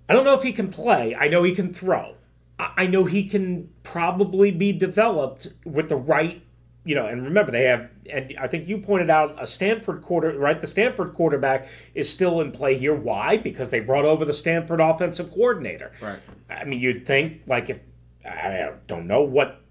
I 0.08 0.14
don't 0.14 0.24
know 0.24 0.34
if 0.34 0.42
he 0.42 0.52
can 0.52 0.68
play. 0.68 1.14
I 1.14 1.28
know 1.28 1.42
he 1.42 1.54
can 1.54 1.72
throw. 1.72 2.14
I 2.58 2.86
know 2.86 3.04
he 3.04 3.28
can 3.28 3.70
probably 3.82 4.50
be 4.50 4.72
developed 4.72 5.48
with 5.64 5.88
the 5.88 5.96
right, 5.96 6.42
you 6.84 6.94
know. 6.94 7.06
And 7.06 7.24
remember, 7.24 7.52
they 7.52 7.64
have, 7.64 7.88
and 8.10 8.34
I 8.38 8.48
think 8.48 8.68
you 8.68 8.78
pointed 8.78 9.10
out 9.10 9.42
a 9.42 9.46
Stanford 9.46 10.02
quarter, 10.02 10.38
right? 10.38 10.60
The 10.60 10.66
Stanford 10.66 11.14
quarterback 11.14 11.68
is 11.94 12.08
still 12.08 12.40
in 12.40 12.52
play 12.52 12.76
here. 12.76 12.94
Why? 12.94 13.36
Because 13.36 13.70
they 13.70 13.80
brought 13.80 14.04
over 14.04 14.24
the 14.24 14.34
Stanford 14.34 14.80
offensive 14.80 15.30
coordinator. 15.30 15.92
Right. 16.00 16.18
I 16.50 16.64
mean, 16.64 16.80
you'd 16.80 17.06
think 17.06 17.42
like 17.46 17.70
if 17.70 17.80
I 18.24 18.72
don't 18.86 19.06
know 19.06 19.22
what 19.22 19.62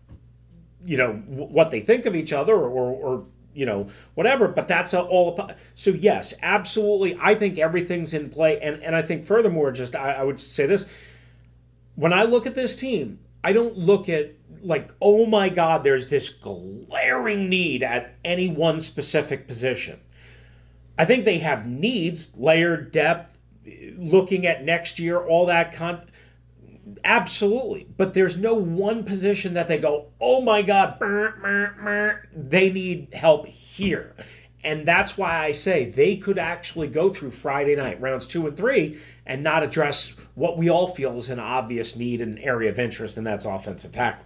you 0.85 0.97
know 0.97 1.13
what 1.13 1.71
they 1.71 1.81
think 1.81 2.05
of 2.05 2.15
each 2.15 2.33
other 2.33 2.55
or, 2.55 2.67
or, 2.67 2.91
or 2.91 3.25
you 3.53 3.65
know 3.65 3.89
whatever 4.15 4.47
but 4.47 4.67
that's 4.67 4.93
a, 4.93 5.01
all 5.01 5.51
so 5.75 5.91
yes 5.91 6.33
absolutely 6.41 7.17
i 7.21 7.35
think 7.35 7.57
everything's 7.57 8.13
in 8.13 8.29
play 8.29 8.59
and 8.61 8.81
and 8.81 8.95
i 8.95 9.01
think 9.01 9.25
furthermore 9.25 9.71
just 9.71 9.95
I, 9.95 10.13
I 10.13 10.23
would 10.23 10.39
say 10.41 10.65
this 10.65 10.85
when 11.95 12.13
i 12.13 12.23
look 12.23 12.47
at 12.47 12.55
this 12.55 12.75
team 12.75 13.19
i 13.43 13.51
don't 13.53 13.77
look 13.77 14.09
at 14.09 14.31
like 14.63 14.91
oh 15.01 15.25
my 15.25 15.49
god 15.49 15.83
there's 15.83 16.07
this 16.07 16.29
glaring 16.29 17.49
need 17.49 17.83
at 17.83 18.15
any 18.23 18.49
one 18.49 18.79
specific 18.79 19.47
position 19.47 19.99
i 20.97 21.05
think 21.05 21.25
they 21.25 21.39
have 21.39 21.65
needs 21.65 22.31
layered 22.35 22.91
depth 22.91 23.37
looking 23.97 24.45
at 24.45 24.63
next 24.63 24.99
year 24.99 25.19
all 25.19 25.47
that 25.47 25.73
con 25.73 26.01
Absolutely. 27.03 27.87
But 27.97 28.13
there's 28.13 28.37
no 28.37 28.53
one 28.53 29.03
position 29.03 29.53
that 29.53 29.67
they 29.67 29.77
go, 29.77 30.07
oh 30.19 30.41
my 30.41 30.61
God, 30.61 30.99
brr, 30.99 31.31
brr, 31.39 31.75
brr, 31.81 32.27
they 32.35 32.71
need 32.71 33.13
help 33.13 33.45
here. 33.45 34.15
And 34.63 34.85
that's 34.85 35.17
why 35.17 35.43
I 35.43 35.53
say 35.53 35.89
they 35.89 36.17
could 36.17 36.37
actually 36.37 36.87
go 36.87 37.09
through 37.09 37.31
Friday 37.31 37.75
night, 37.75 37.99
rounds 37.99 38.27
two 38.27 38.47
and 38.47 38.55
three, 38.55 38.99
and 39.25 39.43
not 39.43 39.63
address 39.63 40.11
what 40.35 40.57
we 40.57 40.69
all 40.69 40.87
feel 40.87 41.17
is 41.17 41.29
an 41.29 41.39
obvious 41.39 41.95
need 41.95 42.21
and 42.21 42.39
area 42.39 42.69
of 42.69 42.79
interest, 42.79 43.17
and 43.17 43.25
that's 43.25 43.45
offensive 43.45 43.91
tackle. 43.91 44.25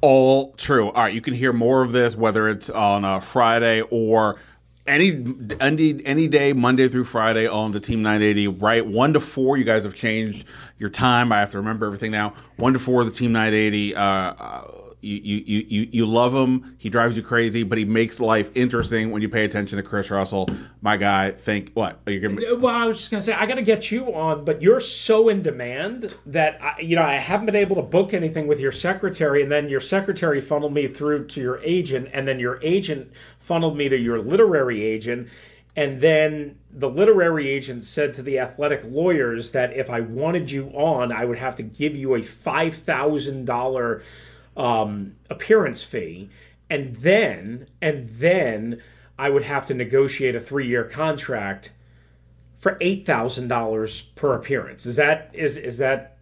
All 0.00 0.52
true. 0.52 0.90
All 0.90 1.02
right, 1.04 1.14
you 1.14 1.20
can 1.20 1.34
hear 1.34 1.52
more 1.52 1.82
of 1.82 1.92
this 1.92 2.16
whether 2.16 2.48
it's 2.48 2.70
on 2.70 3.04
a 3.04 3.20
Friday 3.20 3.82
or 3.82 4.38
any 4.86 5.24
any 5.60 6.04
any 6.04 6.28
day, 6.28 6.52
Monday 6.52 6.88
through 6.88 7.04
Friday 7.04 7.46
on 7.46 7.72
the 7.72 7.80
Team 7.80 8.02
980. 8.02 8.48
Right, 8.48 8.84
one 8.84 9.12
to 9.12 9.20
four. 9.20 9.56
You 9.56 9.64
guys 9.64 9.84
have 9.84 9.94
changed 9.94 10.46
your 10.78 10.90
time. 10.90 11.32
I 11.32 11.40
have 11.40 11.52
to 11.52 11.58
remember 11.58 11.86
everything 11.86 12.10
now. 12.10 12.34
One 12.56 12.72
to 12.72 12.78
four, 12.78 13.04
the 13.04 13.10
Team 13.10 13.32
980. 13.32 13.94
Uh, 13.94 14.02
uh, 14.02 14.89
you, 15.02 15.16
you, 15.16 15.66
you, 15.68 15.88
you 15.92 16.06
love 16.06 16.34
him. 16.34 16.76
He 16.78 16.88
drives 16.88 17.16
you 17.16 17.22
crazy, 17.22 17.62
but 17.62 17.78
he 17.78 17.84
makes 17.84 18.20
life 18.20 18.50
interesting 18.54 19.10
when 19.10 19.22
you 19.22 19.28
pay 19.28 19.44
attention 19.44 19.76
to 19.76 19.82
Chris 19.82 20.10
Russell. 20.10 20.48
My 20.82 20.96
guy, 20.96 21.30
think 21.30 21.72
what? 21.72 22.00
Are 22.06 22.12
you 22.12 22.58
Well, 22.58 22.74
I 22.74 22.86
was 22.86 22.98
just 22.98 23.10
gonna 23.10 23.22
say 23.22 23.32
I 23.32 23.46
got 23.46 23.54
to 23.54 23.62
get 23.62 23.90
you 23.90 24.14
on, 24.14 24.44
but 24.44 24.60
you're 24.60 24.80
so 24.80 25.28
in 25.28 25.42
demand 25.42 26.14
that 26.26 26.58
I, 26.62 26.80
you 26.80 26.96
know 26.96 27.02
I 27.02 27.14
haven't 27.14 27.46
been 27.46 27.56
able 27.56 27.76
to 27.76 27.82
book 27.82 28.12
anything 28.14 28.46
with 28.46 28.60
your 28.60 28.72
secretary, 28.72 29.42
and 29.42 29.50
then 29.50 29.68
your 29.68 29.80
secretary 29.80 30.40
funneled 30.40 30.74
me 30.74 30.88
through 30.88 31.26
to 31.28 31.40
your 31.40 31.60
agent, 31.62 32.10
and 32.12 32.28
then 32.28 32.38
your 32.38 32.58
agent 32.62 33.10
funneled 33.40 33.76
me 33.76 33.88
to 33.88 33.96
your 33.96 34.18
literary 34.18 34.84
agent, 34.84 35.28
and 35.76 36.00
then 36.00 36.58
the 36.72 36.88
literary 36.88 37.48
agent 37.48 37.84
said 37.84 38.14
to 38.14 38.22
the 38.22 38.38
athletic 38.38 38.82
lawyers 38.84 39.52
that 39.52 39.72
if 39.72 39.88
I 39.88 40.00
wanted 40.00 40.50
you 40.50 40.68
on, 40.68 41.10
I 41.10 41.24
would 41.24 41.38
have 41.38 41.56
to 41.56 41.62
give 41.62 41.96
you 41.96 42.16
a 42.16 42.22
five 42.22 42.74
thousand 42.74 43.46
dollar 43.46 44.02
um, 44.56 45.16
appearance 45.28 45.82
fee, 45.82 46.30
and 46.68 46.94
then 46.96 47.66
and 47.80 48.08
then 48.10 48.82
I 49.18 49.28
would 49.28 49.42
have 49.42 49.66
to 49.66 49.74
negotiate 49.74 50.34
a 50.34 50.40
three 50.40 50.66
year 50.66 50.84
contract 50.84 51.72
for 52.58 52.76
eight 52.80 53.06
thousand 53.06 53.48
dollars 53.48 54.02
per 54.14 54.34
appearance. 54.34 54.86
Is 54.86 54.96
that 54.96 55.30
is 55.34 55.56
is 55.56 55.78
that 55.78 56.18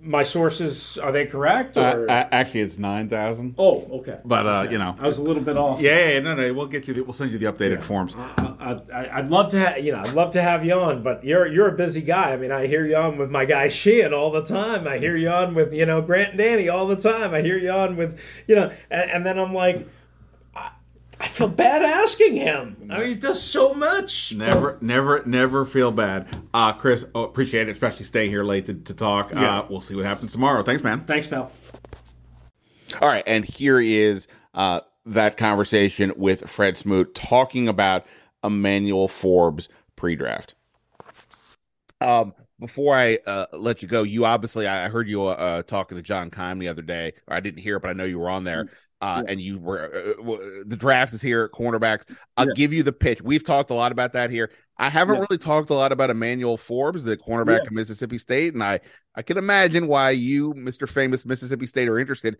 my 0.00 0.22
sources 0.22 0.96
are 0.98 1.10
they 1.12 1.26
correct? 1.26 1.76
uh, 1.76 1.94
Or? 1.96 2.10
uh, 2.10 2.28
actually, 2.30 2.60
it's 2.60 2.78
nine 2.78 3.08
thousand. 3.08 3.54
oh, 3.58 3.86
okay. 4.00 4.18
But 4.24 4.46
uh, 4.46 4.62
Okay. 4.62 4.72
you 4.72 4.78
know, 4.78 4.96
I 4.98 5.06
was 5.06 5.18
a 5.18 5.22
little 5.22 5.42
bit 5.42 5.56
off. 5.56 5.80
yeah, 5.80 5.90
yeah, 5.98 6.08
yeah, 6.14 6.18
no, 6.20 6.34
no, 6.34 6.54
we'll 6.54 6.66
get 6.66 6.86
you. 6.88 6.94
The, 6.94 7.02
we'll 7.02 7.12
send 7.12 7.32
you 7.32 7.38
the 7.38 7.46
updated 7.52 7.82
forms. 7.82 8.14
I, 8.16 8.80
I, 8.92 9.18
I'd 9.18 9.28
love 9.28 9.50
to, 9.50 9.60
ha- 9.60 9.76
you 9.76 9.92
know, 9.92 9.98
I'd 10.00 10.14
love 10.14 10.30
to 10.32 10.42
have 10.42 10.64
you 10.64 10.74
on, 10.74 11.02
but 11.02 11.24
you're 11.24 11.46
you're 11.46 11.68
a 11.68 11.72
busy 11.76 12.00
guy. 12.02 12.32
I 12.32 12.36
mean, 12.36 12.52
I 12.52 12.66
hear 12.66 12.86
you 12.86 12.96
on 12.96 13.18
with 13.18 13.30
my 13.30 13.44
guy 13.44 13.68
Sheehan 13.68 14.14
all 14.14 14.30
the 14.30 14.44
time. 14.44 14.86
I 14.86 14.98
hear 14.98 15.16
you 15.16 15.28
on 15.30 15.54
with 15.54 15.72
you 15.72 15.86
know 15.86 16.00
Grant 16.00 16.30
and 16.30 16.38
Danny 16.38 16.68
all 16.68 16.86
the 16.86 16.96
time. 16.96 17.34
I 17.34 17.42
hear 17.42 17.58
you 17.58 17.70
on 17.70 17.96
with 17.96 18.20
you 18.46 18.54
know, 18.54 18.70
and, 18.90 19.10
and 19.10 19.26
then 19.26 19.38
I'm 19.38 19.52
like, 19.52 19.88
feel 21.38 21.48
bad 21.48 21.84
asking 21.84 22.34
him. 22.34 22.88
I 22.90 22.98
mean, 22.98 23.08
he 23.10 23.14
does 23.14 23.40
so 23.40 23.72
much. 23.72 24.34
Never, 24.34 24.76
never, 24.80 25.22
never 25.24 25.64
feel 25.64 25.92
bad. 25.92 26.26
Uh, 26.52 26.72
Chris, 26.72 27.04
oh, 27.14 27.22
appreciate 27.22 27.68
it, 27.68 27.72
especially 27.72 28.04
staying 28.06 28.30
here 28.30 28.42
late 28.42 28.66
to, 28.66 28.74
to 28.74 28.92
talk. 28.92 29.30
Yeah. 29.30 29.60
Uh, 29.60 29.66
we'll 29.70 29.80
see 29.80 29.94
what 29.94 30.04
happens 30.04 30.32
tomorrow. 30.32 30.64
Thanks, 30.64 30.82
man. 30.82 31.04
Thanks, 31.04 31.28
pal. 31.28 31.52
All 33.00 33.08
right, 33.08 33.22
and 33.26 33.44
here 33.44 33.78
is 33.78 34.26
uh, 34.54 34.80
that 35.06 35.36
conversation 35.36 36.12
with 36.16 36.50
Fred 36.50 36.76
Smoot 36.76 37.14
talking 37.14 37.68
about 37.68 38.06
Emmanuel 38.42 39.06
Forbes 39.06 39.68
pre-draft. 39.94 40.54
Um, 42.00 42.34
before 42.58 42.96
I 42.96 43.18
uh, 43.26 43.46
let 43.52 43.82
you 43.82 43.86
go, 43.86 44.02
you 44.02 44.24
obviously 44.24 44.66
I 44.66 44.88
heard 44.88 45.08
you 45.08 45.24
uh, 45.24 45.62
talking 45.62 45.96
to 45.96 46.02
John 46.02 46.30
Keim 46.30 46.58
the 46.58 46.68
other 46.68 46.82
day, 46.82 47.12
or 47.28 47.36
I 47.36 47.40
didn't 47.40 47.60
hear 47.62 47.76
it, 47.76 47.82
but 47.82 47.90
I 47.90 47.92
know 47.92 48.04
you 48.04 48.18
were 48.18 48.30
on 48.30 48.42
there. 48.42 48.68
Uh, 49.00 49.22
and 49.28 49.40
you 49.40 49.58
were 49.58 49.84
uh, 49.84 50.64
the 50.66 50.76
draft 50.76 51.14
is 51.14 51.22
here, 51.22 51.48
cornerbacks. 51.48 52.02
I'll 52.36 52.52
give 52.54 52.72
you 52.72 52.82
the 52.82 52.92
pitch. 52.92 53.22
We've 53.22 53.44
talked 53.44 53.70
a 53.70 53.74
lot 53.74 53.92
about 53.92 54.12
that 54.14 54.30
here. 54.30 54.50
I 54.76 54.88
haven't 54.90 55.16
Yeah. 55.16 55.26
really 55.28 55.38
talked 55.38 55.70
a 55.70 55.74
lot 55.74 55.92
about 55.92 56.10
Emmanuel 56.10 56.56
Forbes, 56.56 57.04
the 57.04 57.16
cornerback 57.16 57.66
of 57.66 57.72
Mississippi 57.72 58.18
State, 58.18 58.54
and 58.54 58.62
I 58.62 58.80
I 59.14 59.22
can 59.22 59.38
imagine 59.38 59.86
why 59.86 60.10
you, 60.10 60.52
Mr. 60.54 60.88
Famous 60.88 61.24
Mississippi 61.24 61.66
State, 61.66 61.88
are 61.88 61.98
interested. 61.98 62.38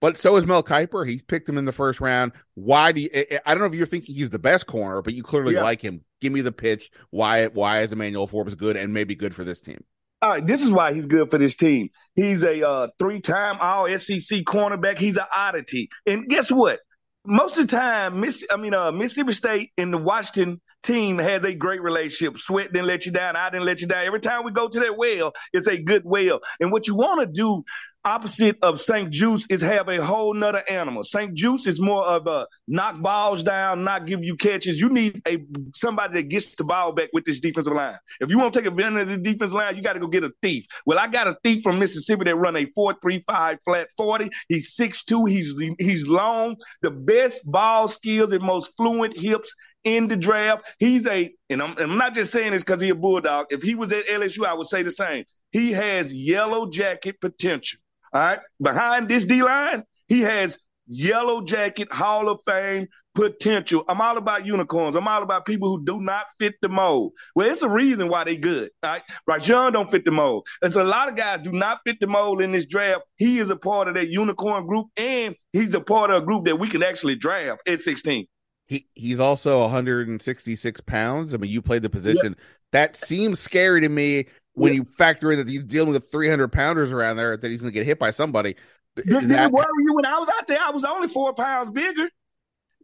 But 0.00 0.16
so 0.16 0.34
is 0.36 0.46
Mel 0.46 0.62
Kiper. 0.62 1.06
He's 1.06 1.22
picked 1.22 1.48
him 1.48 1.58
in 1.58 1.64
the 1.66 1.72
first 1.72 2.00
round. 2.00 2.32
Why 2.54 2.90
do 2.92 3.02
you? 3.02 3.10
I- 3.14 3.40
I 3.46 3.54
don't 3.54 3.60
know 3.60 3.66
if 3.68 3.74
you're 3.74 3.86
thinking 3.86 4.14
he's 4.14 4.30
the 4.30 4.38
best 4.38 4.66
corner, 4.66 5.02
but 5.02 5.14
you 5.14 5.22
clearly 5.22 5.54
Yeah. 5.54 5.62
like 5.62 5.80
him. 5.82 6.02
Give 6.20 6.32
me 6.32 6.40
the 6.40 6.52
pitch. 6.52 6.90
Why? 7.10 7.46
Why 7.48 7.82
is 7.82 7.92
Emmanuel 7.92 8.26
Forbes 8.26 8.54
good 8.54 8.76
and 8.76 8.92
maybe 8.94 9.14
good 9.14 9.34
for 9.34 9.44
this 9.44 9.60
team? 9.60 9.84
All 10.22 10.28
right, 10.28 10.46
this 10.46 10.62
is 10.62 10.70
why 10.70 10.92
he's 10.92 11.06
good 11.06 11.30
for 11.30 11.38
this 11.38 11.56
team. 11.56 11.88
He's 12.14 12.42
a 12.42 12.66
uh, 12.66 12.88
three-time 12.98 13.56
All 13.58 13.88
SEC 13.88 14.40
cornerback. 14.40 14.98
He's 14.98 15.16
an 15.16 15.24
oddity, 15.34 15.88
and 16.06 16.28
guess 16.28 16.52
what? 16.52 16.80
Most 17.24 17.58
of 17.58 17.68
the 17.68 17.76
time, 17.76 18.20
Miss, 18.20 18.44
I 18.50 18.56
mean, 18.56 18.74
uh, 18.74 18.92
Mississippi 18.92 19.32
State 19.32 19.70
and 19.78 19.92
the 19.92 19.98
Washington 19.98 20.60
team 20.82 21.18
has 21.18 21.44
a 21.44 21.54
great 21.54 21.82
relationship. 21.82 22.38
Sweat 22.38 22.72
didn't 22.72 22.86
let 22.86 23.06
you 23.06 23.12
down. 23.12 23.36
I 23.36 23.50
didn't 23.50 23.66
let 23.66 23.80
you 23.80 23.86
down. 23.86 24.04
Every 24.04 24.20
time 24.20 24.44
we 24.44 24.52
go 24.52 24.68
to 24.68 24.80
that 24.80 24.96
well, 24.96 25.32
it's 25.52 25.66
a 25.66 25.80
good 25.80 26.02
well. 26.04 26.40
And 26.60 26.72
what 26.72 26.86
you 26.86 26.94
want 26.94 27.20
to 27.20 27.32
do, 27.32 27.62
opposite 28.04 28.56
of 28.62 28.80
St-Juste, 28.80 29.50
is 29.50 29.60
have 29.60 29.88
a 29.88 30.02
whole 30.02 30.34
nother 30.34 30.62
animal. 30.68 31.02
St-Juste 31.02 31.66
is 31.66 31.80
more 31.80 32.04
of 32.04 32.26
a 32.26 32.46
knock 32.66 33.00
balls 33.00 33.42
down, 33.42 33.84
not 33.84 34.06
give 34.06 34.24
you 34.24 34.36
catches. 34.36 34.80
You 34.80 34.88
need 34.88 35.20
a 35.26 35.38
somebody 35.74 36.14
that 36.14 36.28
gets 36.28 36.54
the 36.54 36.64
ball 36.64 36.92
back 36.92 37.10
with 37.12 37.24
this 37.24 37.40
defensive 37.40 37.72
line. 37.72 37.98
If 38.20 38.30
you 38.30 38.38
want 38.38 38.54
to 38.54 38.60
take 38.60 38.68
advantage 38.68 39.02
of 39.02 39.08
the 39.08 39.18
defensive 39.18 39.52
line, 39.52 39.76
you 39.76 39.82
got 39.82 39.94
to 39.94 40.00
go 40.00 40.06
get 40.06 40.24
a 40.24 40.32
thief. 40.42 40.66
Well, 40.86 40.98
I 40.98 41.06
got 41.06 41.28
a 41.28 41.36
thief 41.44 41.62
from 41.62 41.78
Mississippi 41.78 42.24
that 42.24 42.36
run 42.36 42.56
a 42.56 42.66
4.35 42.66 43.58
flat 43.64 43.88
40. 43.96 44.30
He's 44.48 44.76
6'2. 44.76 45.28
He's 45.28 45.54
he's 45.78 46.06
long, 46.06 46.56
the 46.82 46.90
best 46.90 47.42
ball 47.44 47.88
skills 47.88 48.32
and 48.32 48.42
most 48.42 48.76
fluent 48.76 49.18
hips 49.18 49.54
in 49.84 50.08
the 50.08 50.16
draft. 50.16 50.64
He's 50.78 51.06
a, 51.06 51.32
and 51.48 51.62
I'm, 51.62 51.76
I'm 51.78 51.96
not 51.96 52.14
just 52.14 52.32
saying 52.32 52.52
this 52.52 52.64
because 52.64 52.80
he's 52.80 52.92
a 52.92 52.94
bulldog. 52.94 53.46
If 53.50 53.62
he 53.62 53.74
was 53.74 53.92
at 53.92 54.06
LSU, 54.06 54.44
I 54.44 54.54
would 54.54 54.66
say 54.66 54.82
the 54.82 54.90
same. 54.90 55.24
He 55.52 55.72
has 55.72 56.12
yellow 56.12 56.68
jacket 56.68 57.20
potential. 57.20 57.80
All 58.12 58.20
right. 58.20 58.38
Behind 58.60 59.08
this 59.08 59.24
D 59.24 59.42
line, 59.42 59.84
he 60.08 60.20
has 60.20 60.58
yellow 60.86 61.42
jacket 61.42 61.92
Hall 61.92 62.28
of 62.28 62.40
Fame 62.44 62.88
potential. 63.14 63.84
I'm 63.88 64.00
all 64.00 64.16
about 64.16 64.46
unicorns. 64.46 64.96
I'm 64.96 65.08
all 65.08 65.22
about 65.22 65.46
people 65.46 65.68
who 65.68 65.84
do 65.84 66.00
not 66.00 66.26
fit 66.38 66.54
the 66.62 66.68
mold. 66.68 67.12
Well, 67.34 67.50
it's 67.50 67.62
a 67.62 67.68
reason 67.68 68.08
why 68.08 68.24
they 68.24 68.36
good. 68.36 68.70
All 68.82 68.90
right. 68.90 69.02
Rajon 69.26 69.72
don't 69.72 69.90
fit 69.90 70.04
the 70.04 70.10
mold. 70.10 70.46
There's 70.60 70.76
a 70.76 70.84
lot 70.84 71.08
of 71.08 71.16
guys 71.16 71.40
do 71.42 71.52
not 71.52 71.80
fit 71.84 72.00
the 72.00 72.06
mold 72.06 72.40
in 72.40 72.52
this 72.52 72.66
draft. 72.66 73.02
He 73.16 73.38
is 73.38 73.50
a 73.50 73.56
part 73.56 73.88
of 73.88 73.94
that 73.94 74.08
unicorn 74.08 74.66
group, 74.66 74.86
and 74.96 75.34
he's 75.52 75.74
a 75.74 75.80
part 75.80 76.10
of 76.10 76.22
a 76.22 76.26
group 76.26 76.44
that 76.46 76.58
we 76.58 76.68
can 76.68 76.82
actually 76.82 77.16
draft 77.16 77.68
at 77.68 77.80
16. 77.80 78.26
He 78.68 78.86
he's 78.94 79.18
also 79.18 79.60
166 79.62 80.80
pounds. 80.82 81.34
I 81.34 81.38
mean, 81.38 81.50
you 81.50 81.60
played 81.60 81.82
the 81.82 81.90
position. 81.90 82.36
That 82.72 82.94
seems 82.94 83.40
scary 83.40 83.80
to 83.80 83.88
me 83.88 84.26
when 84.54 84.74
you 84.74 84.84
factor 84.84 85.32
in 85.32 85.38
that 85.38 85.48
he's 85.48 85.64
dealing 85.64 85.92
with 85.92 86.10
300 86.10 86.48
pounders 86.52 86.92
around 86.92 87.16
there 87.16 87.36
that 87.36 87.50
he's 87.50 87.60
going 87.60 87.72
to 87.72 87.78
get 87.78 87.86
hit 87.86 87.98
by 87.98 88.10
somebody. 88.10 88.56
Did 88.96 89.06
that- 89.06 89.46
it 89.46 89.52
worry 89.52 89.66
you 89.84 89.94
when 89.94 90.06
I 90.06 90.18
was 90.18 90.28
out 90.28 90.46
there? 90.46 90.58
I 90.60 90.70
was 90.70 90.84
only 90.84 91.08
four 91.08 91.32
pounds 91.32 91.70
bigger. 91.70 92.08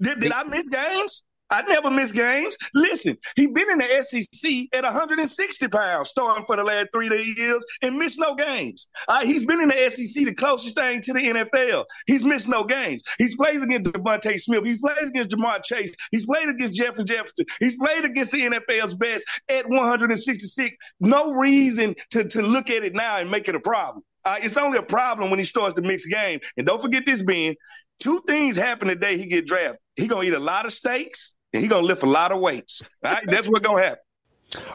Did, 0.00 0.20
did 0.20 0.32
I 0.32 0.44
miss 0.44 0.64
games? 0.68 1.22
I 1.50 1.62
never 1.62 1.90
miss 1.90 2.12
games. 2.12 2.56
Listen, 2.74 3.16
he 3.36 3.46
been 3.46 3.70
in 3.70 3.78
the 3.78 4.02
SEC 4.02 4.68
at 4.72 4.84
160 4.84 5.68
pounds, 5.68 6.08
starting 6.08 6.44
for 6.44 6.56
the 6.56 6.64
last 6.64 6.88
three 6.92 7.34
years, 7.36 7.64
and 7.82 7.96
missed 7.96 8.18
no 8.18 8.34
games. 8.34 8.88
Uh, 9.06 9.24
he's 9.24 9.46
been 9.46 9.60
in 9.60 9.68
the 9.68 9.88
SEC, 9.88 10.24
the 10.24 10.34
closest 10.34 10.74
thing 10.74 11.00
to 11.02 11.12
the 11.12 11.20
NFL. 11.20 11.84
He's 12.06 12.24
missed 12.24 12.48
no 12.48 12.64
games. 12.64 13.02
He's 13.18 13.36
played 13.36 13.62
against 13.62 13.92
DeVonta 13.92 14.38
Smith. 14.38 14.64
He's 14.64 14.80
played 14.80 14.96
against 15.02 15.30
Ja'Marr 15.30 15.62
Chase. 15.62 15.94
He's 16.10 16.26
played 16.26 16.48
against 16.48 16.74
Jeffrey 16.74 17.04
Jefferson. 17.04 17.46
He's 17.60 17.76
played 17.78 18.04
against 18.04 18.32
the 18.32 18.42
NFL's 18.42 18.94
best 18.94 19.26
at 19.48 19.68
166. 19.68 20.76
No 21.00 21.32
reason 21.32 21.94
to, 22.10 22.24
to 22.24 22.42
look 22.42 22.70
at 22.70 22.82
it 22.82 22.94
now 22.94 23.18
and 23.18 23.30
make 23.30 23.48
it 23.48 23.54
a 23.54 23.60
problem. 23.60 24.02
Uh, 24.24 24.36
it's 24.40 24.56
only 24.56 24.78
a 24.78 24.82
problem 24.82 25.30
when 25.30 25.38
he 25.38 25.44
starts 25.44 25.74
to 25.76 25.82
mix 25.82 26.04
game. 26.06 26.40
And 26.56 26.66
don't 26.66 26.82
forget 26.82 27.06
this, 27.06 27.22
Ben. 27.22 27.54
Two 28.00 28.22
things 28.26 28.56
happen 28.56 28.88
the 28.88 28.96
day 28.96 29.16
he 29.16 29.26
get 29.26 29.46
drafted. 29.46 29.78
He 29.94 30.08
gonna 30.08 30.26
eat 30.26 30.34
a 30.34 30.38
lot 30.38 30.66
of 30.66 30.72
steaks 30.72 31.35
and 31.56 31.64
he 31.64 31.68
gonna 31.68 31.86
lift 31.86 32.02
a 32.02 32.06
lot 32.06 32.32
of 32.32 32.40
weights. 32.40 32.82
All 33.04 33.12
right, 33.12 33.22
that's 33.26 33.48
what's 33.48 33.66
gonna 33.66 33.82
happen. 33.82 33.98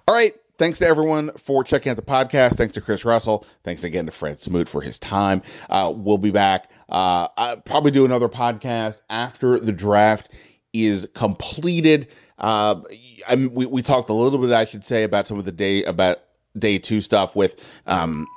All 0.08 0.16
right. 0.16 0.36
Thanks 0.58 0.78
to 0.78 0.86
everyone 0.86 1.32
for 1.38 1.64
checking 1.64 1.90
out 1.90 1.96
the 1.96 2.04
podcast. 2.04 2.56
Thanks 2.56 2.74
to 2.76 2.82
Chris 2.82 3.04
Russell. 3.04 3.48
Thanks 3.64 3.84
again 3.84 4.06
to 4.06 4.12
Fred 4.12 4.40
Smoot 4.40 4.70
for 4.70 4.80
his 4.80 5.00
time. 5.00 5.42
Uh, 5.72 5.92
we'll 5.96 6.20
be 6.20 6.30
back. 6.30 6.70
Uh, 6.88 7.28
I'll 7.36 7.58
probably 7.58 7.90
do 7.90 8.06
another 8.06 8.30
podcast 8.30 9.00
after 9.10 9.60
the 9.60 9.72
draft 9.72 10.30
is 10.72 11.08
completed. 11.16 12.10
Uh, 12.38 12.82
I 13.28 13.38
mean, 13.38 13.54
we, 13.56 13.66
we 13.66 13.82
talked 13.82 14.10
a 14.10 14.14
little 14.14 14.38
bit, 14.38 14.52
I 14.52 14.66
should 14.66 14.86
say, 14.86 15.04
about 15.04 15.26
some 15.26 15.40
of 15.40 15.46
the 15.46 15.52
day 15.52 15.84
about 15.84 16.20
day 16.60 16.78
two 16.78 17.02
stuff 17.02 17.36
with 17.36 17.64
um, 17.88 18.28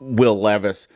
Will 0.00 0.40
Levis 0.40 0.88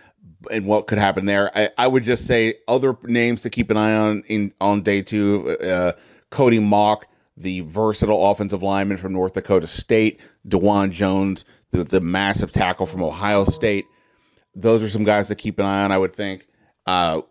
and 0.51 0.66
what 0.66 0.87
could 0.87 0.99
happen 0.99 1.27
there. 1.27 1.57
I, 1.57 1.70
I, 1.77 1.87
would 1.87 2.05
just 2.05 2.27
say 2.27 2.55
other 2.68 2.97
names 3.03 3.42
to 3.42 3.51
keep 3.51 3.70
an 3.70 3.77
eye 3.77 3.94
on 3.94 4.23
in 4.29 4.55
on 4.61 4.83
day 4.83 5.03
two. 5.03 5.59
Uh, 5.62 5.92
Cody 6.35 6.59
Mauch, 6.59 7.05
the 7.37 7.61
versatile 7.61 8.31
offensive 8.31 8.62
lineman 8.62 8.97
from 8.97 9.12
North 9.12 9.35
Dakota 9.35 9.66
State, 9.66 10.20
Dawand 10.47 10.90
Jones, 10.90 11.44
the, 11.70 11.85
the 11.85 12.01
massive 12.01 12.53
tackle 12.53 12.87
from 12.87 13.03
Ohio 13.03 13.44
State. 13.44 13.87
Those 14.55 14.83
are 14.83 14.88
some 14.88 15.05
guys 15.05 15.29
to 15.29 15.37
keep 15.37 15.59
an 15.59 15.64
eye 15.64 15.85
on, 15.85 15.92
I 15.92 15.99
would 15.99 16.14
think. 16.14 16.47
Uh, 16.87 17.23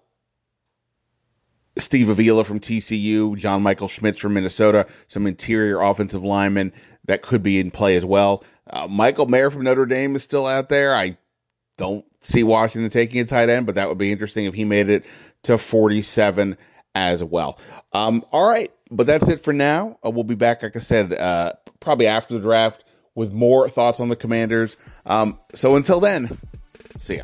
Steve 1.77 2.09
Avila 2.09 2.43
from 2.43 2.59
TCU, 2.59 3.37
John 3.37 3.61
Michael 3.61 3.87
Schmitz 3.87 4.19
from 4.19 4.35
Minnesota, 4.35 4.87
some 5.07 5.27
interior 5.27 5.81
offensive 5.81 6.23
linemen 6.23 6.71
that 7.05 7.21
could 7.21 7.43
be 7.43 7.59
in 7.59 7.71
play 7.71 7.95
as 7.95 8.05
well. 8.05 8.43
Uh, 8.65 8.87
Michael 8.87 9.25
Mayer 9.25 9.51
from 9.51 9.63
Notre 9.63 9.85
Dame 9.85 10.15
is 10.15 10.23
still 10.23 10.45
out 10.45 10.69
there. 10.69 10.95
I 10.95 11.17
don't 11.77 12.05
see 12.21 12.43
Washington 12.43 12.89
taking 12.89 13.21
a 13.21 13.25
tight 13.25 13.49
end, 13.49 13.65
but 13.65 13.75
that 13.75 13.89
would 13.89 13.97
be 13.97 14.11
interesting 14.11 14.45
if 14.45 14.53
he 14.53 14.63
made 14.63 14.89
it 14.89 15.03
to 15.43 15.57
47 15.57 16.57
as 16.95 17.23
well. 17.23 17.57
Um, 17.91 18.23
all 18.31 18.47
right, 18.47 18.71
but 18.93 19.07
that's 19.07 19.27
it 19.27 19.43
for 19.43 19.53
now. 19.53 19.97
Uh, 20.05 20.09
we'll 20.09 20.23
be 20.23 20.35
back, 20.35 20.63
like 20.63 20.75
I 20.75 20.79
said, 20.79 21.13
uh, 21.13 21.53
probably 21.79 22.07
after 22.07 22.33
the 22.33 22.39
draft 22.39 22.83
with 23.15 23.31
more 23.31 23.69
thoughts 23.69 23.99
on 23.99 24.09
the 24.09 24.15
Commanders. 24.15 24.75
Um, 25.05 25.39
so 25.55 25.75
until 25.75 25.99
then, 25.99 26.37
see 26.97 27.17
ya. 27.17 27.23